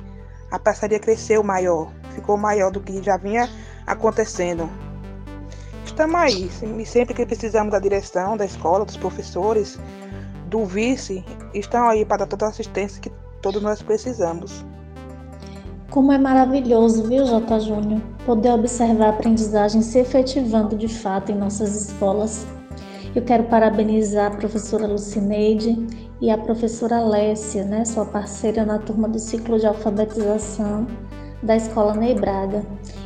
A 0.50 0.58
parceria 0.58 0.98
cresceu 0.98 1.42
maior, 1.42 1.92
ficou 2.14 2.36
maior 2.36 2.72
do 2.72 2.80
que 2.80 3.02
já 3.02 3.16
vinha 3.16 3.48
acontecendo. 3.86 4.68
Estamos 5.84 6.16
aí, 6.16 6.50
sempre 6.86 7.14
que 7.14 7.26
precisamos 7.26 7.72
da 7.72 7.78
direção 7.78 8.36
da 8.36 8.44
escola, 8.44 8.84
dos 8.84 8.96
professores, 8.96 9.78
do 10.50 10.64
vice, 10.64 11.24
estão 11.54 11.88
aí 11.88 12.04
para 12.04 12.18
dar 12.18 12.26
toda 12.26 12.46
a 12.46 12.48
assistência 12.48 13.00
que 13.00 13.10
todos 13.40 13.62
nós 13.62 13.80
precisamos. 13.80 14.64
Como 15.90 16.12
é 16.12 16.18
maravilhoso, 16.18 17.04
viu, 17.04 17.24
J. 17.24 17.60
Júnior, 17.60 18.00
poder 18.26 18.50
observar 18.50 19.06
a 19.06 19.10
aprendizagem 19.10 19.80
se 19.80 19.98
efetivando 19.98 20.76
de 20.76 20.88
fato 20.88 21.32
em 21.32 21.36
nossas 21.36 21.88
escolas. 21.88 22.46
Eu 23.14 23.22
quero 23.22 23.44
parabenizar 23.44 24.32
a 24.32 24.36
professora 24.36 24.86
Lucineide 24.86 25.76
e 26.20 26.30
a 26.30 26.38
professora 26.38 26.98
Alessia, 26.98 27.64
né, 27.64 27.84
sua 27.84 28.04
parceira 28.04 28.64
na 28.64 28.78
turma 28.78 29.08
do 29.08 29.18
ciclo 29.18 29.58
de 29.58 29.66
alfabetização 29.66 30.86
da 31.42 31.56
Escola 31.56 31.94
Ney 31.94 32.14
Braga, 32.14 32.64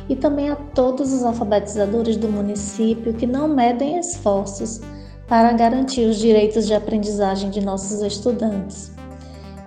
e 0.09 0.15
também 0.15 0.49
a 0.49 0.55
todos 0.55 1.13
os 1.13 1.23
alfabetizadores 1.23 2.17
do 2.17 2.27
município 2.27 3.13
que 3.13 3.25
não 3.25 3.47
medem 3.47 3.97
esforços 3.97 4.81
para 5.27 5.53
garantir 5.53 6.07
os 6.07 6.17
direitos 6.17 6.67
de 6.67 6.73
aprendizagem 6.73 7.49
de 7.49 7.61
nossos 7.61 8.01
estudantes. 8.01 8.91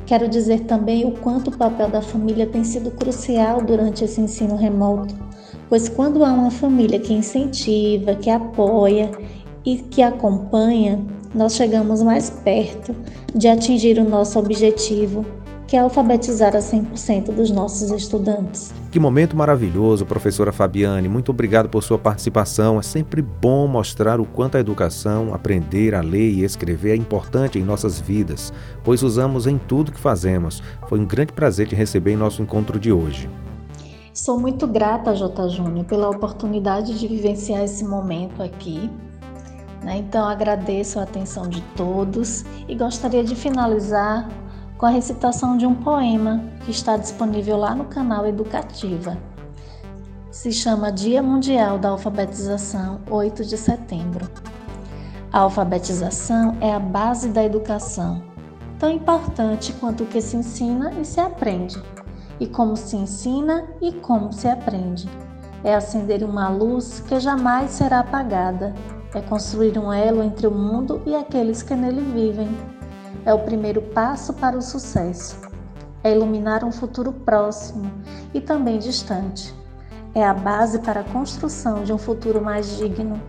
Quero 0.07 0.29
dizer 0.29 0.61
também 0.61 1.05
o 1.05 1.13
quanto 1.13 1.49
o 1.49 1.57
papel 1.57 1.91
da 1.91 2.01
família 2.01 2.47
tem 2.47 2.65
sido 2.65 2.91
crucial 2.91 3.61
durante 3.61 4.05
esse 4.05 4.21
ensino 4.21 4.57
remoto, 4.57 5.15
pois 5.69 5.89
quando 5.89 6.25
há 6.25 6.33
uma 6.33 6.51
família 6.51 6.99
que 6.99 7.13
incentiva, 7.13 8.15
que 8.15 8.31
apoia 8.31 9.11
e 9.65 9.77
que 9.77 10.01
acompanha, 10.01 11.05
nós 11.35 11.55
chegamos 11.55 12.03
mais 12.03 12.31
perto 12.31 12.95
de 13.35 13.49
atingir 13.49 13.99
o 13.99 14.09
nosso 14.09 14.39
objetivo, 14.39 15.27
que 15.69 15.77
é 15.77 15.81
alfabetizar 15.81 16.57
a 16.57 16.61
100% 16.61 17.27
dos 17.27 17.51
nossos 17.51 17.91
estudantes. 17.91 18.73
Que 18.91 18.99
momento 18.99 19.37
maravilhoso, 19.37 20.07
professora 20.07 20.51
Fabiane. 20.51 21.11
Muito 21.11 21.31
obrigado 21.31 21.69
por 21.69 21.83
sua 21.83 21.99
participação. 21.99 22.79
É 22.79 22.83
sempre 22.83 23.21
bom 23.21 23.69
mostrar 23.69 24.19
o 24.19 24.25
quanto 24.25 24.57
a 24.57 24.61
educação, 24.61 25.35
aprender 25.35 25.95
a 25.95 26.01
ler 26.01 26.31
e 26.31 26.43
escrever 26.43 26.93
é 26.93 26.97
importante 26.97 27.59
em 27.59 27.63
nossas 27.63 28.01
vidas, 28.01 28.51
pois 28.83 29.03
usamos 29.03 29.47
em 29.47 29.59
tudo 29.59 29.93
que 29.93 30.01
fazemos. 30.01 30.63
Foi 30.89 30.99
um 30.99 31.05
grande 31.05 31.35
prazer 31.35 31.69
te 31.69 31.75
receber 31.75 32.13
em 32.13 32.17
nosso 32.17 32.41
encontro 32.41 32.81
de 32.81 32.91
hoje. 32.91 33.29
Sou 34.15 34.41
muito 34.41 34.67
grata, 34.67 35.15
J. 35.15 35.49
Júnior, 35.51 35.85
pela 35.85 36.09
oportunidade 36.09 36.99
de 36.99 37.07
vivenciar 37.07 37.63
esse 37.63 37.85
momento 37.85 38.43
aqui. 38.43 38.91
Né? 39.85 39.99
Então, 39.99 40.27
agradeço 40.27 40.99
a 40.99 41.03
atenção 41.03 41.47
de 41.47 41.61
todos 41.77 42.43
e 42.67 42.75
gostaria 42.75 43.23
de 43.23 43.37
finalizar 43.37 44.29
com 44.79 44.87
a 44.87 44.91
recitação 44.91 45.57
de 45.57 45.67
um 45.67 45.75
poema 45.75 46.41
que 46.65 46.71
está 46.71 46.97
disponível 46.97 47.57
lá 47.57 47.75
no 47.75 47.87
canal 47.87 48.25
Educativa. 48.25 49.19
Se 50.31 50.53
chama 50.53 50.93
Dia 50.93 51.21
Mundial 51.21 51.81
da 51.81 51.89
Alfabetização, 51.89 53.01
8 53.11 53.45
de 53.45 53.59
setembro. 53.59 54.31
A 55.33 55.41
alfabetização 55.41 56.57
é 56.61 56.73
a 56.73 56.79
base 56.79 57.29
da 57.31 57.43
educação, 57.43 58.23
tão 58.79 58.89
importante 58.89 59.73
quanto 59.75 60.05
o 60.05 60.07
que 60.07 60.21
se 60.21 60.37
ensina 60.37 60.93
e 60.93 61.05
se 61.05 61.21
aprende, 61.21 61.83
e 62.39 62.47
como 62.47 62.77
se 62.77 62.97
ensina 62.97 63.65
e 63.83 63.93
como 63.93 64.33
se 64.33 64.47
aprende. 64.47 65.09
É 65.65 65.75
acender 65.75 66.23
uma 66.23 66.49
luz 66.49 67.01
que 67.01 67.19
jamais 67.19 67.73
será 67.73 67.99
apagada, 67.99 68.73
é 69.13 69.21
construir 69.21 69.77
um 69.77 69.93
elo 69.93 70.23
entre 70.23 70.47
o 70.47 70.53
mundo 70.53 71.03
e 71.05 71.17
aqueles 71.17 71.63
que 71.63 71.75
nele 71.75 72.01
vivem 72.01 72.49
é 73.25 73.33
o 73.33 73.39
primeiro 73.41 73.83
passo 73.83 74.33
para 74.33 74.57
o 74.57 74.63
sucesso. 74.63 75.39
É 76.03 76.13
iluminar 76.13 76.65
um 76.65 76.73
futuro 76.73 77.13
próximo 77.13 77.91
e 78.33 78.41
também 78.41 78.79
distante. 78.79 79.55
É 80.15 80.25
a 80.25 80.33
base 80.33 80.79
para 80.81 81.01
a 81.01 81.05
construção 81.05 81.85
de 81.85 81.93
um 81.93 81.99
futuro 81.99 82.41
mais 82.41 82.77
digno. 82.77 83.21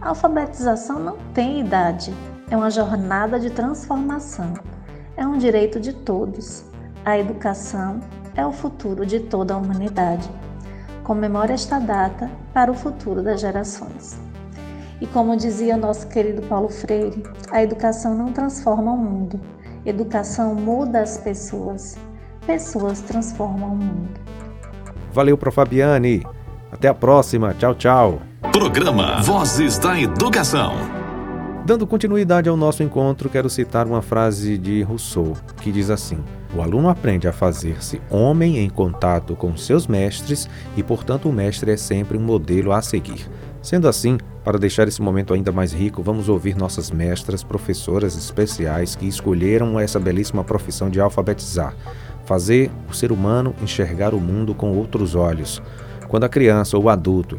A 0.00 0.10
alfabetização 0.10 0.98
não 0.98 1.16
tem 1.32 1.60
idade, 1.60 2.14
é 2.50 2.56
uma 2.56 2.70
jornada 2.70 3.38
de 3.38 3.50
transformação. 3.50 4.54
É 5.16 5.26
um 5.26 5.38
direito 5.38 5.80
de 5.80 5.92
todos. 5.92 6.64
A 7.04 7.18
educação 7.18 8.00
é 8.36 8.46
o 8.46 8.52
futuro 8.52 9.04
de 9.04 9.20
toda 9.20 9.54
a 9.54 9.56
humanidade. 9.56 10.30
Comemore 11.02 11.52
esta 11.52 11.78
data 11.78 12.30
para 12.52 12.70
o 12.70 12.74
futuro 12.74 13.22
das 13.22 13.40
gerações. 13.40 14.27
E 15.00 15.06
como 15.06 15.36
dizia 15.36 15.76
nosso 15.76 16.08
querido 16.08 16.42
Paulo 16.42 16.68
Freire, 16.68 17.22
a 17.52 17.62
educação 17.62 18.16
não 18.16 18.32
transforma 18.32 18.92
o 18.92 18.96
mundo, 18.96 19.40
educação 19.86 20.54
muda 20.54 21.00
as 21.00 21.18
pessoas, 21.18 21.96
pessoas 22.46 23.00
transformam 23.00 23.74
o 23.74 23.76
mundo. 23.76 24.20
Valeu, 25.12 25.38
Prof. 25.38 25.54
Fabiane. 25.54 26.24
Até 26.70 26.88
a 26.88 26.94
próxima. 26.94 27.54
Tchau, 27.54 27.74
tchau. 27.74 28.22
Programa 28.52 29.22
Vozes 29.22 29.78
da 29.78 29.98
Educação. 29.98 30.74
Dando 31.64 31.86
continuidade 31.86 32.48
ao 32.48 32.56
nosso 32.56 32.82
encontro, 32.82 33.28
quero 33.28 33.50
citar 33.50 33.86
uma 33.86 34.00
frase 34.00 34.56
de 34.56 34.82
Rousseau, 34.82 35.34
que 35.60 35.70
diz 35.70 35.90
assim: 35.90 36.18
O 36.54 36.62
aluno 36.62 36.88
aprende 36.88 37.28
a 37.28 37.32
fazer-se 37.32 38.00
homem 38.10 38.58
em 38.58 38.70
contato 38.70 39.36
com 39.36 39.56
seus 39.56 39.86
mestres 39.86 40.48
e, 40.76 40.82
portanto, 40.82 41.28
o 41.28 41.32
mestre 41.32 41.70
é 41.70 41.76
sempre 41.76 42.16
um 42.16 42.22
modelo 42.22 42.72
a 42.72 42.80
seguir. 42.80 43.28
Sendo 43.60 43.86
assim, 43.86 44.18
para 44.48 44.58
deixar 44.58 44.88
esse 44.88 45.02
momento 45.02 45.34
ainda 45.34 45.52
mais 45.52 45.74
rico, 45.74 46.02
vamos 46.02 46.26
ouvir 46.26 46.56
nossas 46.56 46.90
mestras, 46.90 47.44
professoras 47.44 48.16
especiais 48.16 48.96
que 48.96 49.06
escolheram 49.06 49.78
essa 49.78 50.00
belíssima 50.00 50.42
profissão 50.42 50.88
de 50.88 50.98
alfabetizar, 50.98 51.76
fazer 52.24 52.70
o 52.88 52.94
ser 52.94 53.12
humano 53.12 53.54
enxergar 53.60 54.14
o 54.14 54.18
mundo 54.18 54.54
com 54.54 54.74
outros 54.74 55.14
olhos. 55.14 55.60
Quando 56.08 56.24
a 56.24 56.30
criança 56.30 56.78
ou 56.78 56.84
o 56.84 56.88
adulto 56.88 57.38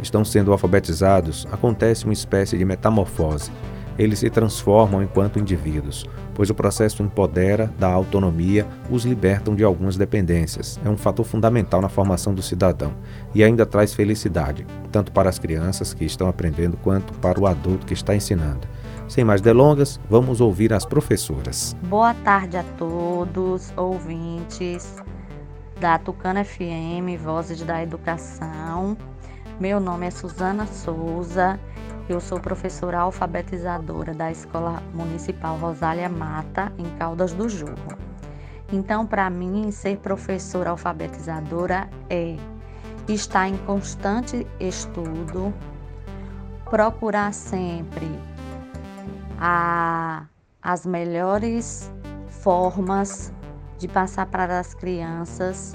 estão 0.00 0.24
sendo 0.24 0.52
alfabetizados, 0.52 1.48
acontece 1.50 2.04
uma 2.04 2.12
espécie 2.12 2.56
de 2.56 2.64
metamorfose. 2.64 3.50
Eles 3.98 4.18
se 4.18 4.30
transformam 4.30 5.02
enquanto 5.02 5.38
indivíduos, 5.38 6.06
pois 6.34 6.50
o 6.50 6.54
processo 6.54 7.02
empodera, 7.02 7.72
dá 7.78 7.88
autonomia, 7.88 8.66
os 8.90 9.04
libertam 9.04 9.54
de 9.54 9.64
algumas 9.64 9.96
dependências. 9.96 10.78
É 10.84 10.88
um 10.88 10.96
fator 10.96 11.24
fundamental 11.24 11.80
na 11.80 11.88
formação 11.88 12.34
do 12.34 12.42
cidadão 12.42 12.92
e 13.34 13.42
ainda 13.42 13.64
traz 13.64 13.94
felicidade, 13.94 14.66
tanto 14.92 15.12
para 15.12 15.28
as 15.28 15.38
crianças 15.38 15.94
que 15.94 16.04
estão 16.04 16.28
aprendendo 16.28 16.76
quanto 16.76 17.12
para 17.14 17.40
o 17.40 17.46
adulto 17.46 17.86
que 17.86 17.94
está 17.94 18.14
ensinando. 18.14 18.68
Sem 19.08 19.24
mais 19.24 19.40
delongas, 19.40 20.00
vamos 20.10 20.40
ouvir 20.40 20.72
as 20.72 20.84
professoras. 20.84 21.76
Boa 21.84 22.12
tarde 22.12 22.56
a 22.56 22.64
todos, 22.76 23.72
ouvintes 23.76 24.96
da 25.80 25.98
Tucana 25.98 26.44
FM, 26.44 27.20
Vozes 27.22 27.62
da 27.62 27.82
Educação. 27.82 28.96
Meu 29.60 29.78
nome 29.78 30.06
é 30.06 30.10
Suzana 30.10 30.66
Souza, 30.66 31.58
eu 32.08 32.20
sou 32.20 32.38
professora 32.38 33.00
alfabetizadora 33.00 34.14
da 34.14 34.30
Escola 34.30 34.82
Municipal 34.94 35.56
Rosália 35.56 36.08
Mata, 36.08 36.72
em 36.78 36.88
Caldas 36.96 37.32
do 37.32 37.48
Jorro. 37.48 37.98
Então, 38.72 39.06
para 39.06 39.28
mim, 39.28 39.70
ser 39.70 39.98
professora 39.98 40.70
alfabetizadora 40.70 41.88
é 42.08 42.36
estar 43.08 43.48
em 43.48 43.56
constante 43.58 44.46
estudo, 44.60 45.52
procurar 46.68 47.32
sempre 47.32 48.08
a, 49.38 50.24
as 50.62 50.86
melhores 50.86 51.92
formas 52.28 53.32
de 53.78 53.88
passar 53.88 54.26
para 54.26 54.58
as 54.58 54.74
crianças, 54.74 55.74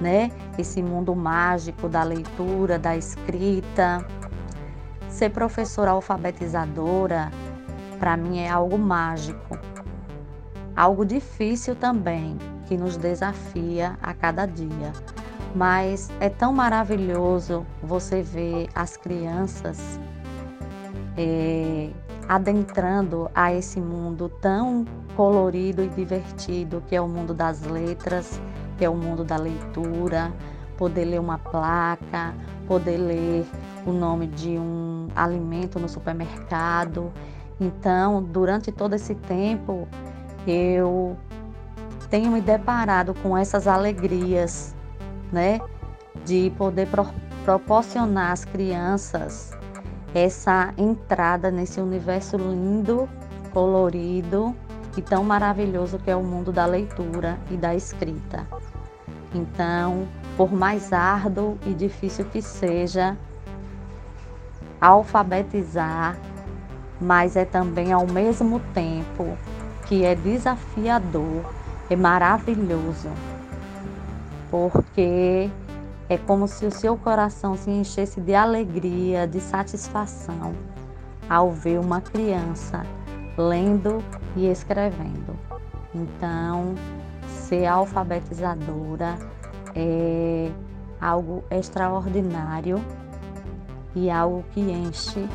né? 0.00 0.30
Esse 0.58 0.82
mundo 0.82 1.14
mágico 1.14 1.88
da 1.88 2.02
leitura, 2.02 2.78
da 2.78 2.96
escrita. 2.96 4.06
Ser 5.10 5.30
professora 5.30 5.90
alfabetizadora, 5.90 7.30
para 7.98 8.16
mim 8.16 8.38
é 8.38 8.48
algo 8.48 8.78
mágico, 8.78 9.58
algo 10.74 11.04
difícil 11.04 11.76
também, 11.76 12.38
que 12.66 12.76
nos 12.76 12.96
desafia 12.96 13.98
a 14.00 14.14
cada 14.14 14.46
dia. 14.46 14.92
Mas 15.54 16.08
é 16.20 16.28
tão 16.28 16.52
maravilhoso 16.52 17.66
você 17.82 18.22
ver 18.22 18.68
as 18.74 18.96
crianças 18.96 20.00
é, 21.16 21.90
adentrando 22.28 23.28
a 23.34 23.52
esse 23.52 23.80
mundo 23.80 24.30
tão 24.40 24.86
colorido 25.16 25.82
e 25.82 25.88
divertido 25.88 26.82
que 26.86 26.94
é 26.94 27.00
o 27.00 27.08
mundo 27.08 27.34
das 27.34 27.62
letras, 27.62 28.40
que 28.78 28.84
é 28.84 28.88
o 28.88 28.94
mundo 28.94 29.24
da 29.24 29.36
leitura, 29.36 30.32
poder 30.78 31.04
ler 31.04 31.20
uma 31.20 31.36
placa, 31.36 32.32
poder 32.66 32.96
ler 32.96 33.44
o 33.84 33.92
nome 33.92 34.28
de 34.28 34.50
um 34.50 34.99
alimento 35.14 35.78
no 35.78 35.88
supermercado. 35.88 37.12
Então, 37.60 38.22
durante 38.22 38.72
todo 38.72 38.94
esse 38.94 39.14
tempo, 39.14 39.86
eu 40.46 41.16
tenho 42.08 42.30
me 42.30 42.40
deparado 42.40 43.14
com 43.22 43.36
essas 43.36 43.66
alegrias, 43.66 44.74
né, 45.30 45.60
de 46.24 46.52
poder 46.56 46.86
pro 46.88 47.06
proporcionar 47.44 48.32
às 48.32 48.44
crianças 48.44 49.50
essa 50.14 50.74
entrada 50.76 51.50
nesse 51.50 51.80
universo 51.80 52.36
lindo, 52.36 53.08
colorido 53.52 54.54
e 54.96 55.02
tão 55.02 55.24
maravilhoso 55.24 55.98
que 55.98 56.10
é 56.10 56.16
o 56.16 56.22
mundo 56.22 56.52
da 56.52 56.66
leitura 56.66 57.38
e 57.50 57.56
da 57.56 57.74
escrita. 57.74 58.46
Então, 59.34 60.06
por 60.36 60.52
mais 60.52 60.92
árduo 60.92 61.56
e 61.64 61.72
difícil 61.72 62.24
que 62.26 62.42
seja, 62.42 63.16
alfabetizar, 64.80 66.16
mas 67.00 67.36
é 67.36 67.44
também 67.44 67.92
ao 67.92 68.06
mesmo 68.06 68.60
tempo 68.72 69.36
que 69.86 70.04
é 70.04 70.14
desafiador, 70.14 71.44
é 71.88 71.96
maravilhoso, 71.96 73.10
porque 74.50 75.50
é 76.08 76.16
como 76.16 76.48
se 76.48 76.64
o 76.64 76.70
seu 76.70 76.96
coração 76.96 77.56
se 77.56 77.70
enchesse 77.70 78.20
de 78.20 78.34
alegria, 78.34 79.26
de 79.26 79.40
satisfação 79.40 80.54
ao 81.28 81.50
ver 81.50 81.78
uma 81.78 82.00
criança 82.00 82.84
lendo 83.36 84.02
e 84.36 84.48
escrevendo. 84.48 85.38
Então, 85.94 86.74
ser 87.26 87.66
alfabetizadora 87.66 89.16
é 89.74 90.50
algo 91.00 91.44
extraordinário 91.50 92.80
e 93.94 94.10
algo 94.10 94.44
que 94.52 94.60
enche 94.60 95.28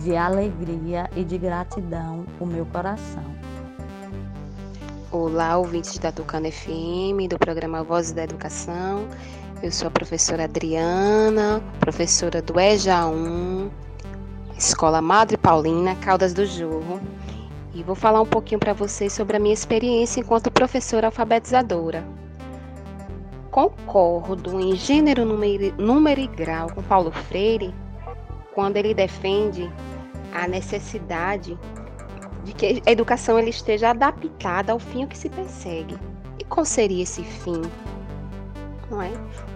de 0.00 0.16
alegria 0.16 1.10
e 1.16 1.24
de 1.24 1.38
gratidão 1.38 2.24
o 2.38 2.46
meu 2.46 2.64
coração. 2.66 3.24
Olá, 5.10 5.56
ouvintes 5.56 5.98
da 5.98 6.12
Tucana 6.12 6.50
FM, 6.50 7.28
do 7.28 7.38
programa 7.38 7.82
Vozes 7.82 8.12
da 8.12 8.24
Educação. 8.24 9.08
Eu 9.62 9.72
sou 9.72 9.88
a 9.88 9.90
professora 9.90 10.44
Adriana, 10.44 11.60
professora 11.80 12.40
do 12.40 12.60
EJA 12.60 13.06
1, 13.06 13.70
Escola 14.56 15.02
Madre 15.02 15.36
Paulina, 15.36 15.96
Caldas 15.96 16.32
do 16.32 16.46
Jorro. 16.46 17.00
E 17.74 17.82
vou 17.82 17.94
falar 17.94 18.20
um 18.20 18.26
pouquinho 18.26 18.60
para 18.60 18.72
vocês 18.72 19.12
sobre 19.12 19.36
a 19.36 19.40
minha 19.40 19.54
experiência 19.54 20.20
enquanto 20.20 20.50
professora 20.50 21.08
alfabetizadora. 21.08 22.04
Concordo 23.50 24.60
em 24.60 24.76
gênero, 24.76 25.24
número, 25.24 26.20
e 26.20 26.26
grau 26.26 26.70
com 26.72 26.82
Paulo 26.82 27.10
Freire 27.10 27.74
quando 28.54 28.76
ele 28.76 28.92
defende 28.92 29.70
a 30.34 30.46
necessidade 30.46 31.58
de 32.44 32.52
que 32.52 32.82
a 32.86 32.90
educação 32.90 33.38
ele 33.38 33.50
esteja 33.50 33.90
adaptada 33.90 34.72
ao 34.72 34.78
fim 34.78 35.06
que 35.06 35.16
se 35.16 35.28
persegue. 35.28 35.98
E 36.38 36.44
qual 36.44 36.64
seria 36.64 37.02
esse 37.02 37.22
fim? 37.22 37.62
Não 38.90 39.00
é? 39.00 39.12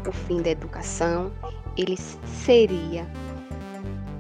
O 0.07 0.13
fim 0.13 0.41
da 0.41 0.51
educação, 0.51 1.31
ele 1.77 1.97
seria 1.97 3.07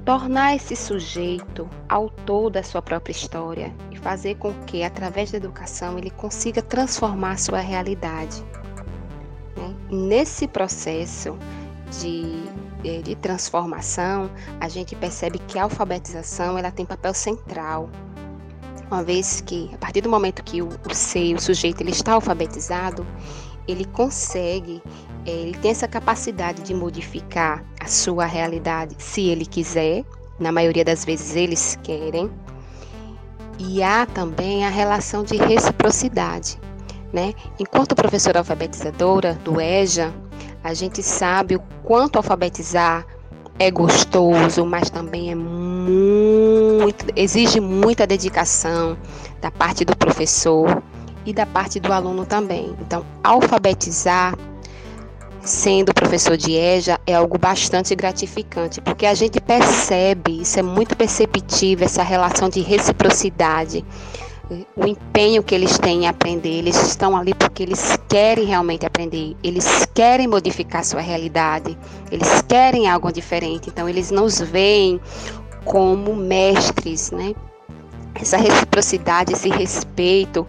tornar 0.04 0.56
esse 0.56 0.74
sujeito 0.74 1.68
autor 1.88 2.50
da 2.50 2.62
sua 2.62 2.82
própria 2.82 3.12
história 3.12 3.72
e 3.90 3.96
fazer 3.96 4.36
com 4.36 4.52
que, 4.64 4.82
através 4.82 5.30
da 5.30 5.38
educação, 5.38 5.96
ele 5.96 6.10
consiga 6.10 6.60
transformar 6.60 7.38
sua 7.38 7.60
realidade. 7.60 8.44
Né? 9.56 9.74
Nesse 9.90 10.46
processo 10.46 11.38
de, 12.00 12.44
eh, 12.84 13.02
de 13.02 13.14
transformação, 13.16 14.30
a 14.60 14.68
gente 14.68 14.96
percebe 14.96 15.38
que 15.40 15.58
a 15.58 15.64
alfabetização 15.64 16.58
ela 16.58 16.70
tem 16.70 16.86
papel 16.86 17.14
central 17.14 17.90
uma 18.92 19.02
vez 19.02 19.40
que 19.40 19.70
a 19.72 19.78
partir 19.78 20.02
do 20.02 20.08
momento 20.10 20.44
que 20.44 20.60
o, 20.60 20.68
o 20.68 20.94
ser, 20.94 21.34
o 21.34 21.40
sujeito, 21.40 21.80
ele 21.80 21.92
está 21.92 22.12
alfabetizado, 22.12 23.06
ele 23.66 23.86
consegue, 23.86 24.82
é, 25.24 25.30
ele 25.30 25.56
tem 25.58 25.70
essa 25.70 25.88
capacidade 25.88 26.62
de 26.62 26.74
modificar 26.74 27.64
a 27.80 27.86
sua 27.86 28.26
realidade 28.26 28.94
se 28.98 29.28
ele 29.28 29.46
quiser, 29.46 30.04
na 30.38 30.52
maioria 30.52 30.84
das 30.84 31.06
vezes 31.06 31.34
eles 31.34 31.78
querem. 31.82 32.30
E 33.58 33.82
há 33.82 34.04
também 34.04 34.66
a 34.66 34.68
relação 34.68 35.22
de 35.22 35.36
reciprocidade, 35.36 36.58
né? 37.12 37.34
Enquanto 37.58 37.94
professora 37.94 38.38
alfabetizadora 38.38 39.34
do 39.44 39.60
EJA, 39.60 40.12
a 40.64 40.72
gente 40.74 41.02
sabe 41.02 41.56
o 41.56 41.60
quanto 41.82 42.16
alfabetizar 42.16 43.06
é 43.58 43.70
gostoso, 43.70 44.64
mas 44.64 44.90
também 44.90 45.30
é 45.30 45.34
muito, 45.34 47.06
exige 47.14 47.60
muita 47.60 48.06
dedicação 48.06 48.96
da 49.40 49.50
parte 49.50 49.84
do 49.84 49.96
professor 49.96 50.82
e 51.26 51.32
da 51.32 51.46
parte 51.46 51.78
do 51.78 51.92
aluno 51.92 52.24
também. 52.24 52.74
Então, 52.80 53.04
alfabetizar 53.22 54.34
sendo 55.44 55.92
professor 55.92 56.36
de 56.36 56.52
EJA 56.52 57.00
é 57.04 57.14
algo 57.14 57.36
bastante 57.36 57.94
gratificante, 57.94 58.80
porque 58.80 59.06
a 59.06 59.14
gente 59.14 59.40
percebe, 59.40 60.40
isso 60.40 60.58
é 60.58 60.62
muito 60.62 60.96
perceptível, 60.96 61.84
essa 61.84 62.02
relação 62.02 62.48
de 62.48 62.60
reciprocidade 62.60 63.84
o 64.76 64.86
empenho 64.86 65.42
que 65.42 65.54
eles 65.54 65.78
têm 65.78 66.04
em 66.04 66.08
aprender. 66.08 66.58
Eles 66.58 66.76
estão 66.82 67.16
ali 67.16 67.34
porque 67.34 67.62
eles 67.62 67.98
querem 68.08 68.44
realmente 68.44 68.86
aprender, 68.86 69.36
eles 69.42 69.86
querem 69.94 70.26
modificar 70.26 70.84
sua 70.84 71.00
realidade, 71.00 71.76
eles 72.10 72.42
querem 72.42 72.88
algo 72.88 73.12
diferente. 73.12 73.68
Então, 73.68 73.88
eles 73.88 74.10
nos 74.10 74.40
veem 74.40 75.00
como 75.64 76.14
mestres, 76.14 77.10
né? 77.10 77.34
Essa 78.14 78.36
reciprocidade, 78.36 79.32
esse 79.32 79.48
respeito 79.48 80.46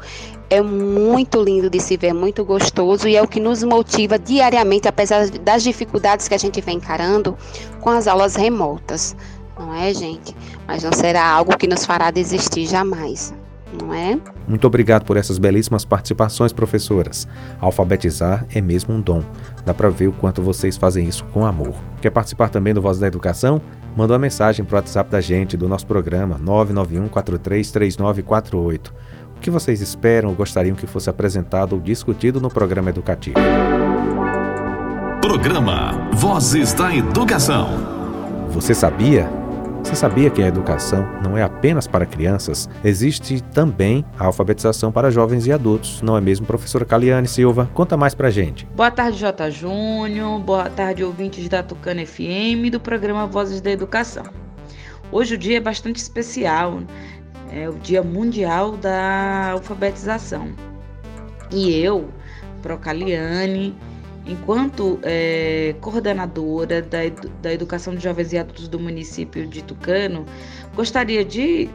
é 0.50 0.62
muito 0.62 1.42
lindo 1.42 1.70
de 1.70 1.80
se 1.80 1.98
ver, 1.98 2.14
muito 2.14 2.44
gostoso 2.46 3.08
e 3.08 3.16
é 3.16 3.22
o 3.22 3.28
que 3.28 3.40
nos 3.40 3.64
motiva 3.64 4.20
diariamente, 4.20 4.88
apesar 4.88 5.28
das 5.30 5.64
dificuldades 5.64 6.28
que 6.28 6.36
a 6.36 6.38
gente 6.38 6.62
vem 6.62 6.78
encarando 6.78 7.36
com 7.80 7.90
as 7.90 8.08
aulas 8.08 8.36
remotas, 8.36 9.16
não 9.58 9.74
é, 9.74 9.94
gente? 9.94 10.36
Mas 10.68 10.84
não 10.84 10.92
será 10.92 11.26
algo 11.26 11.58
que 11.58 11.68
nos 11.68 11.86
fará 11.86 12.12
desistir 12.12 12.68
jamais. 12.68 13.34
Não 13.82 13.94
é? 13.94 14.20
Muito 14.48 14.68
obrigado 14.68 15.06
por 15.06 15.18
essas 15.18 15.38
belíssimas 15.38 15.86
participações, 15.86 16.54
professoras. 16.54 17.28
Alfabetizar 17.60 18.46
é 18.54 18.62
mesmo 18.62 18.94
um 18.94 19.02
dom. 19.02 19.24
Dá 19.66 19.74
para 19.74 19.90
ver 19.90 20.08
o 20.08 20.14
quanto 20.14 20.42
vocês 20.42 20.78
fazem 20.78 21.08
isso 21.08 21.24
com 21.26 21.46
amor. 21.46 21.74
Quer 22.02 22.10
participar 22.10 22.50
também 22.50 22.74
do 22.74 22.82
Voz 22.82 23.00
da 23.00 23.08
Educação? 23.08 23.62
Manda 23.96 24.14
uma 24.14 24.20
mensagem 24.20 24.66
para 24.66 24.76
o 24.76 24.78
WhatsApp 24.78 25.10
da 25.10 25.22
gente, 25.22 25.56
do 25.56 25.68
nosso 25.68 25.86
programa, 25.86 26.38
991 26.38 27.08
433948. 27.10 28.94
O 29.38 29.40
que 29.40 29.52
vocês 29.52 29.82
esperam 29.82 30.30
ou 30.30 30.36
gostariam 30.36 30.76
que 30.76 30.88
fosse 30.88 31.10
apresentado 31.10 31.74
ou 31.74 31.80
discutido 31.80 32.42
no 32.42 32.50
programa 32.50 32.90
educativo? 32.90 33.38
Programa 35.22 36.10
Vozes 36.14 36.74
da 36.74 36.96
Educação. 36.96 37.70
Você 38.50 38.74
sabia? 38.74 39.43
Você 39.84 39.96
sabia 39.98 40.30
que 40.30 40.42
a 40.42 40.48
educação 40.48 41.06
não 41.22 41.38
é 41.38 41.44
apenas 41.44 41.86
para 41.86 42.06
crianças? 42.06 42.70
Existe 42.84 43.42
também 43.42 44.04
a 44.18 44.26
alfabetização 44.26 44.92
para 44.92 45.12
jovens 45.12 45.46
e 45.46 45.52
adultos, 45.52 46.02
não 46.02 46.16
é 46.16 46.22
mesmo, 46.22 46.46
professora 46.46 46.86
Caliane 46.86 47.28
Silva? 47.28 47.70
Conta 47.74 47.98
mais 47.98 48.16
pra 48.16 48.32
gente. 48.32 48.66
Boa 48.76 48.90
tarde, 48.90 49.20
J. 49.20 49.52
Júnior. 49.52 50.40
Boa 50.40 50.70
tarde, 50.70 51.04
ouvintes 51.04 51.50
da 51.50 51.62
Tucana 51.62 52.04
FM 52.06 52.72
do 52.72 52.80
programa 52.80 53.28
Vozes 53.28 53.60
da 53.60 53.70
Educação. 53.72 54.24
Hoje 55.12 55.36
o 55.36 55.38
dia 55.38 55.58
é 55.58 55.60
bastante 55.60 55.98
especial, 55.98 56.80
é 57.52 57.70
o 57.70 57.74
Dia 57.74 58.02
Mundial 58.02 58.78
da 58.78 59.52
Alfabetização. 59.52 60.48
E 61.52 61.72
eu, 61.76 62.10
Procaliane, 62.64 63.76
enquanto 64.26 65.00
é, 65.04 65.76
coordenadora 65.82 66.82
da, 66.82 67.00
da 67.42 67.54
Educação 67.54 67.96
de 67.96 68.04
Jovens 68.04 68.32
e 68.34 68.38
Adultos 68.38 68.68
do 68.68 68.80
município 68.80 69.46
de 69.48 69.64
Tucano, 69.64 70.26
gostaria 70.76 71.26
de 71.26 71.70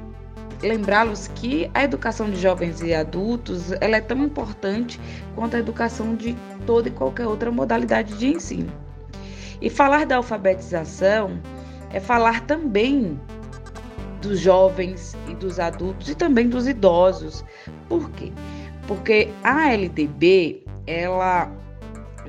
lembrá-los 0.62 1.28
que 1.28 1.70
a 1.72 1.84
educação 1.84 2.30
de 2.30 2.40
jovens 2.40 2.80
e 2.80 2.92
adultos 2.92 3.70
ela 3.80 3.96
é 3.96 4.00
tão 4.00 4.24
importante 4.24 4.98
quanto 5.34 5.56
a 5.56 5.60
educação 5.60 6.16
de 6.16 6.36
toda 6.66 6.88
e 6.88 6.90
qualquer 6.90 7.26
outra 7.26 7.50
modalidade 7.50 8.18
de 8.18 8.28
ensino. 8.28 8.72
E 9.60 9.70
falar 9.70 10.04
da 10.06 10.16
alfabetização 10.16 11.40
é 11.92 12.00
falar 12.00 12.44
também 12.46 13.20
dos 14.20 14.40
jovens 14.40 15.16
e 15.28 15.34
dos 15.34 15.60
adultos 15.60 16.08
e 16.08 16.14
também 16.14 16.48
dos 16.48 16.66
idosos. 16.66 17.44
Por 17.88 18.10
quê? 18.10 18.32
Porque 18.86 19.28
a 19.44 19.72
LDB, 19.72 20.64
ela 20.86 21.52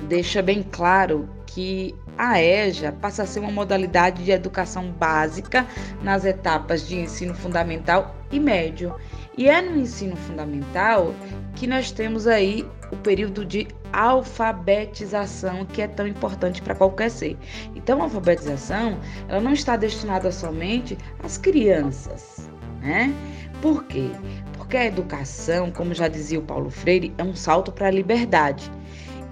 deixa 0.08 0.42
bem 0.42 0.62
claro 0.62 1.28
que 1.46 1.94
a 2.16 2.40
EJA 2.40 2.92
passa 2.92 3.22
a 3.22 3.26
ser 3.26 3.40
uma 3.40 3.50
modalidade 3.50 4.24
de 4.24 4.30
educação 4.30 4.90
básica 4.92 5.66
nas 6.02 6.24
etapas 6.24 6.86
de 6.86 6.96
ensino 6.96 7.34
fundamental 7.34 8.14
e 8.30 8.38
médio. 8.38 8.94
E 9.36 9.48
é 9.48 9.60
no 9.62 9.78
ensino 9.78 10.16
fundamental 10.16 11.14
que 11.54 11.66
nós 11.66 11.90
temos 11.90 12.26
aí 12.26 12.66
o 12.92 12.96
período 12.96 13.44
de 13.44 13.66
alfabetização, 13.92 15.64
que 15.64 15.82
é 15.82 15.88
tão 15.88 16.06
importante 16.06 16.60
para 16.60 16.74
qualquer 16.74 17.10
ser. 17.10 17.36
Então, 17.74 18.00
a 18.00 18.04
alfabetização, 18.04 18.98
ela 19.28 19.40
não 19.40 19.52
está 19.52 19.76
destinada 19.76 20.30
somente 20.30 20.96
às 21.22 21.38
crianças, 21.38 22.48
né? 22.80 23.14
Por 23.62 23.84
quê? 23.84 24.10
Porque 24.54 24.76
a 24.76 24.86
educação, 24.86 25.70
como 25.70 25.94
já 25.94 26.08
dizia 26.08 26.38
o 26.38 26.42
Paulo 26.42 26.70
Freire, 26.70 27.12
é 27.18 27.24
um 27.24 27.34
salto 27.34 27.72
para 27.72 27.88
a 27.88 27.90
liberdade. 27.90 28.70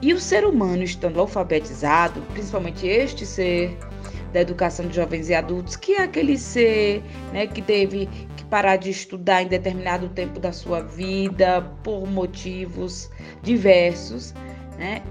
E 0.01 0.13
o 0.13 0.21
ser 0.21 0.45
humano 0.45 0.83
estando 0.83 1.19
alfabetizado, 1.19 2.21
principalmente 2.33 2.87
este 2.87 3.27
ser 3.27 3.77
da 4.33 4.41
educação 4.41 4.87
de 4.87 4.95
jovens 4.95 5.29
e 5.29 5.35
adultos, 5.35 5.75
que 5.75 5.95
é 5.95 6.03
aquele 6.03 6.39
ser 6.39 7.03
né, 7.33 7.47
que 7.47 7.63
teve 7.63 8.07
que 8.37 8.45
parar 8.45 8.77
de 8.77 8.91
estudar 8.91 9.43
em 9.43 9.49
determinado 9.49 10.09
tempo 10.11 10.39
da 10.39 10.53
sua 10.53 10.83
vida 10.83 11.63
por 11.83 12.07
motivos 12.07 13.11
diversos, 13.43 14.35
né, 14.79 15.03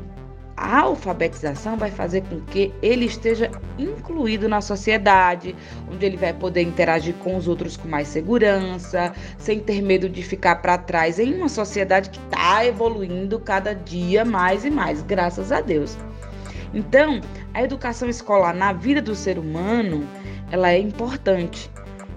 a 0.57 0.79
alfabetização 0.79 1.77
vai 1.77 1.91
fazer 1.91 2.21
com 2.21 2.41
que 2.41 2.73
ele 2.81 3.05
esteja 3.05 3.51
incluído 3.77 4.49
na 4.49 4.59
sociedade, 4.59 5.55
onde 5.87 6.03
ele 6.03 6.17
vai 6.17 6.33
poder 6.33 6.63
interagir 6.63 7.13
com 7.15 7.37
os 7.37 7.47
outros 7.47 7.77
com 7.77 7.87
mais 7.87 8.07
segurança, 8.07 9.13
sem 9.37 9.59
ter 9.59 9.83
medo 9.83 10.09
de 10.09 10.23
ficar 10.23 10.55
para 10.55 10.79
trás 10.79 11.19
em 11.19 11.35
uma 11.35 11.47
sociedade 11.47 12.09
que 12.09 12.19
está 12.19 12.65
evoluindo 12.65 13.39
cada 13.39 13.75
dia 13.75 14.25
mais 14.25 14.65
e 14.65 14.71
mais, 14.71 15.03
graças 15.03 15.51
a 15.51 15.61
Deus. 15.61 15.95
Então, 16.73 17.21
a 17.53 17.61
educação 17.61 18.09
escolar 18.09 18.53
na 18.53 18.73
vida 18.73 19.01
do 19.01 19.13
ser 19.13 19.37
humano, 19.37 20.07
ela 20.51 20.71
é 20.71 20.79
importante. 20.79 21.69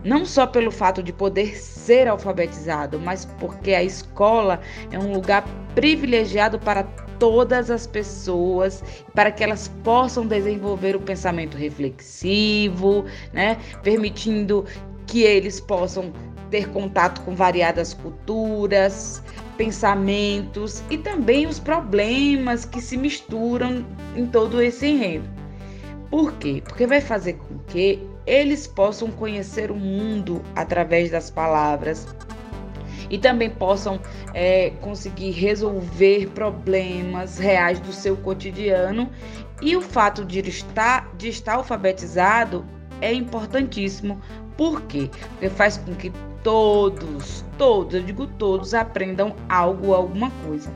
Não 0.02 0.24
só 0.24 0.46
pelo 0.46 0.70
fato 0.70 1.02
de 1.02 1.12
poder 1.12 1.54
ser 1.58 2.08
alfabetizado, 2.08 2.98
mas 2.98 3.26
porque 3.38 3.74
a 3.74 3.82
escola 3.82 4.60
é 4.90 4.98
um 4.98 5.12
lugar 5.12 5.44
privilegiado 5.74 6.58
para 6.58 6.84
todas 7.20 7.70
as 7.70 7.86
pessoas, 7.86 8.82
para 9.14 9.30
que 9.30 9.44
elas 9.44 9.68
possam 9.84 10.26
desenvolver 10.26 10.96
o 10.96 11.00
pensamento 11.00 11.56
reflexivo, 11.56 13.04
né? 13.32 13.58
permitindo 13.84 14.64
que 15.06 15.22
eles 15.22 15.60
possam 15.60 16.12
ter 16.50 16.68
contato 16.70 17.20
com 17.20 17.34
variadas 17.34 17.94
culturas, 17.94 19.22
pensamentos 19.56 20.82
e 20.90 20.98
também 20.98 21.46
os 21.46 21.60
problemas 21.60 22.64
que 22.64 22.80
se 22.80 22.96
misturam 22.96 23.84
em 24.16 24.26
todo 24.26 24.60
esse 24.60 24.86
enredo. 24.86 25.28
Por 26.10 26.32
quê? 26.34 26.62
Porque 26.64 26.86
vai 26.86 27.00
fazer 27.00 27.34
com 27.34 27.58
que 27.68 28.04
eles 28.26 28.66
possam 28.66 29.10
conhecer 29.10 29.70
o 29.70 29.76
mundo 29.76 30.42
através 30.56 31.10
das 31.10 31.30
palavras, 31.30 32.06
e 33.10 33.18
também 33.18 33.50
possam 33.50 34.00
é, 34.32 34.70
conseguir 34.80 35.32
resolver 35.32 36.28
problemas 36.28 37.38
reais 37.38 37.80
do 37.80 37.92
seu 37.92 38.16
cotidiano. 38.16 39.10
E 39.60 39.76
o 39.76 39.82
fato 39.82 40.24
de 40.24 40.38
estar, 40.40 41.10
de 41.18 41.28
estar 41.28 41.54
alfabetizado 41.54 42.64
é 43.00 43.12
importantíssimo. 43.12 44.20
Porque 44.56 45.10
faz 45.56 45.78
com 45.78 45.94
que 45.94 46.12
todos, 46.42 47.44
todos, 47.56 47.94
eu 47.94 48.02
digo 48.02 48.26
todos, 48.26 48.74
aprendam 48.74 49.34
algo, 49.48 49.94
alguma 49.94 50.30
coisa. 50.46 50.70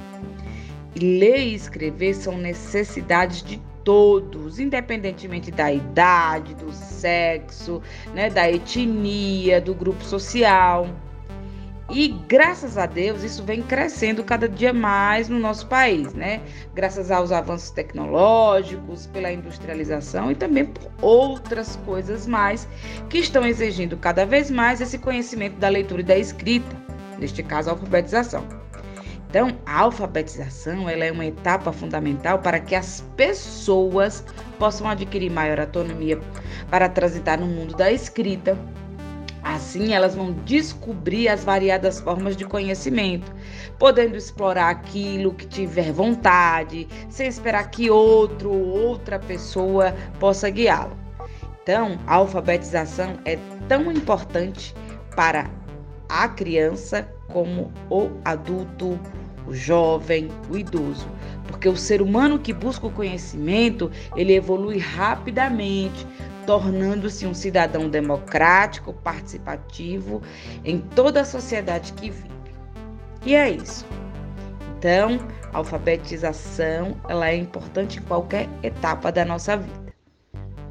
E 0.95 1.18
ler 1.18 1.41
e 1.41 1.55
escrever 1.55 2.14
são 2.14 2.39
necessidades 2.39 3.43
de 3.43 3.61
todos, 3.85 4.59
independentemente 4.59 5.51
da 5.51 5.70
idade, 5.70 6.55
do 6.55 6.72
sexo, 6.72 7.82
né, 8.14 8.30
da 8.30 8.51
etnia, 8.51 9.61
do 9.61 9.74
grupo 9.74 10.03
social. 10.03 10.89
E 11.91 12.09
graças 12.09 12.78
a 12.78 12.87
Deus 12.87 13.22
isso 13.22 13.45
vem 13.45 13.62
crescendo 13.62 14.24
cada 14.24 14.49
dia 14.49 14.72
mais 14.72 15.28
no 15.28 15.39
nosso 15.39 15.66
país, 15.66 16.14
né? 16.14 16.41
Graças 16.74 17.11
aos 17.11 17.30
avanços 17.30 17.70
tecnológicos, 17.70 19.07
pela 19.09 19.30
industrialização 19.30 20.30
e 20.30 20.35
também 20.35 20.64
por 20.64 20.91
outras 21.03 21.76
coisas 21.85 22.26
mais 22.26 22.66
que 23.11 23.18
estão 23.18 23.47
exigindo 23.47 23.99
cada 23.99 24.24
vez 24.24 24.51
mais 24.51 24.80
esse 24.80 24.99
conhecimento 24.99 25.57
da 25.59 25.68
leitura 25.68 26.01
e 26.01 26.05
da 26.05 26.16
escrita, 26.16 26.74
neste 27.18 27.43
caso 27.43 27.68
a 27.68 27.72
alfabetização. 27.72 28.45
Então, 29.28 29.59
a 29.66 29.80
alfabetização 29.80 30.89
ela 30.89 31.05
é 31.05 31.11
uma 31.11 31.26
etapa 31.26 31.72
fundamental 31.72 32.39
para 32.39 32.61
que 32.61 32.74
as 32.74 33.05
pessoas 33.16 34.24
possam 34.61 34.89
adquirir 34.89 35.28
maior 35.28 35.59
autonomia 35.59 36.20
para 36.70 36.89
transitar 36.89 37.41
no 37.41 37.47
mundo 37.47 37.76
da 37.76 37.91
escrita, 37.91 38.57
Assim, 39.45 39.92
elas 39.92 40.14
vão 40.14 40.32
descobrir 40.32 41.28
as 41.28 41.45
variadas 41.45 42.01
formas 42.01 42.34
de 42.34 42.47
conhecimento, 42.47 43.30
podendo 43.78 44.16
explorar 44.16 44.70
aquilo 44.70 45.34
que 45.34 45.47
tiver 45.47 45.92
vontade, 45.92 46.88
sem 47.11 47.28
esperar 47.28 47.70
que 47.70 47.90
outro 47.90 48.51
ou 48.51 48.66
outra 48.68 49.18
pessoa 49.18 49.95
possa 50.18 50.49
guiá-lo. 50.49 50.97
Então, 51.62 51.99
a 52.07 52.14
alfabetização 52.14 53.18
é 53.26 53.38
tão 53.68 53.92
importante 53.92 54.74
para 55.14 55.51
a 56.09 56.26
criança 56.26 57.07
como 57.28 57.70
o 57.90 58.11
adulto, 58.24 58.99
o 59.47 59.55
jovem, 59.55 60.28
o 60.51 60.57
idoso, 60.57 61.07
porque 61.47 61.68
o 61.68 61.76
ser 61.76 62.01
humano 62.01 62.38
que 62.38 62.53
busca 62.53 62.86
o 62.86 62.90
conhecimento, 62.90 63.90
ele 64.16 64.34
evolui 64.34 64.78
rapidamente, 64.78 66.07
tornando-se 66.47 67.26
um 67.26 67.34
cidadão 67.34 67.88
democrático, 67.88 68.92
participativo 68.92 70.22
em 70.64 70.78
toda 70.78 71.22
a 71.22 71.24
sociedade 71.24 71.92
que 71.95 72.11
vive. 72.11 72.34
E 73.24 73.34
é 73.34 73.51
isso. 73.51 73.86
Então, 74.76 75.18
a 75.53 75.59
alfabetização 75.59 76.97
ela 77.09 77.30
é 77.30 77.36
importante 77.36 77.99
em 77.99 78.03
qualquer 78.03 78.49
etapa 78.62 79.11
da 79.11 79.24
nossa 79.24 79.57
vida. 79.57 79.95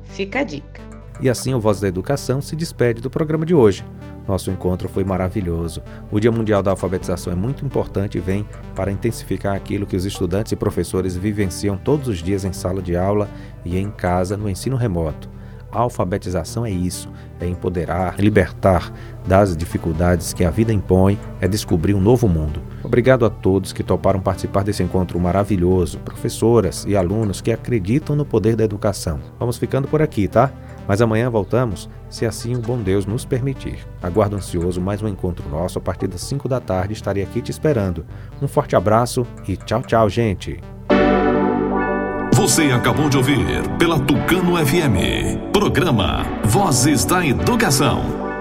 Fica 0.03 0.39
a 0.39 0.43
dica. 0.43 0.81
E 1.19 1.29
assim 1.29 1.53
o 1.53 1.59
Voz 1.59 1.79
da 1.79 1.87
Educação 1.87 2.41
se 2.41 2.55
despede 2.55 3.01
do 3.01 3.09
programa 3.09 3.45
de 3.45 3.55
hoje. 3.55 3.83
Nosso 4.27 4.49
encontro 4.49 4.87
foi 4.87 5.03
maravilhoso. 5.03 5.81
O 6.11 6.19
Dia 6.19 6.31
Mundial 6.31 6.63
da 6.63 6.71
Alfabetização 6.71 7.33
é 7.33 7.35
muito 7.35 7.65
importante 7.65 8.17
e 8.17 8.21
vem 8.21 8.47
para 8.75 8.91
intensificar 8.91 9.55
aquilo 9.55 9.85
que 9.85 9.95
os 9.95 10.05
estudantes 10.05 10.51
e 10.51 10.55
professores 10.55 11.15
vivenciam 11.15 11.77
todos 11.77 12.07
os 12.07 12.19
dias 12.19 12.45
em 12.45 12.53
sala 12.53 12.81
de 12.81 12.95
aula 12.95 13.29
e 13.65 13.77
em 13.77 13.91
casa 13.91 14.37
no 14.37 14.49
ensino 14.49 14.75
remoto 14.75 15.29
A 15.71 15.79
alfabetização 15.79 16.65
é 16.65 16.71
isso, 16.71 17.09
é 17.39 17.47
empoderar, 17.47 18.19
libertar 18.19 18.93
das 19.27 19.57
dificuldades 19.57 20.33
que 20.33 20.45
a 20.45 20.49
vida 20.49 20.71
impõe, 20.71 21.19
é 21.41 21.47
descobrir 21.47 21.93
um 21.93 22.01
novo 22.01 22.27
mundo. 22.27 22.61
Obrigado 22.83 23.25
a 23.25 23.29
todos 23.29 23.73
que 23.73 23.83
toparam 23.83 24.19
participar 24.19 24.63
desse 24.63 24.83
encontro 24.83 25.19
maravilhoso, 25.19 25.99
professoras 25.99 26.85
e 26.87 26.95
alunos 26.95 27.41
que 27.41 27.51
acreditam 27.51 28.15
no 28.15 28.25
poder 28.25 28.55
da 28.55 28.63
educação. 28.63 29.19
Vamos 29.39 29.57
ficando 29.57 29.87
por 29.87 30.01
aqui, 30.01 30.27
tá? 30.27 30.51
Mas 30.87 31.01
amanhã 31.01 31.29
voltamos, 31.29 31.89
se 32.09 32.25
assim 32.25 32.55
o 32.55 32.59
bom 32.59 32.77
Deus 32.77 33.05
nos 33.05 33.25
permitir. 33.25 33.79
Aguardo 34.01 34.35
ansioso 34.35 34.81
mais 34.81 35.01
um 35.01 35.07
encontro 35.07 35.47
nosso 35.49 35.77
a 35.77 35.81
partir 35.81 36.07
das 36.07 36.21
5 36.21 36.47
da 36.47 36.59
tarde. 36.59 36.93
Estarei 36.93 37.23
aqui 37.23 37.41
te 37.41 37.51
esperando. 37.51 38.05
Um 38.41 38.47
forte 38.47 38.75
abraço 38.75 39.25
e 39.47 39.55
tchau, 39.55 39.81
tchau, 39.81 40.09
gente. 40.09 40.59
Você 42.33 42.63
acabou 42.63 43.09
de 43.09 43.17
ouvir 43.17 43.39
pela 43.77 43.99
Tucano 43.99 44.57
FM. 44.57 45.51
Programa 45.53 46.25
Vozes 46.43 47.05
da 47.05 47.25
Educação. 47.25 48.32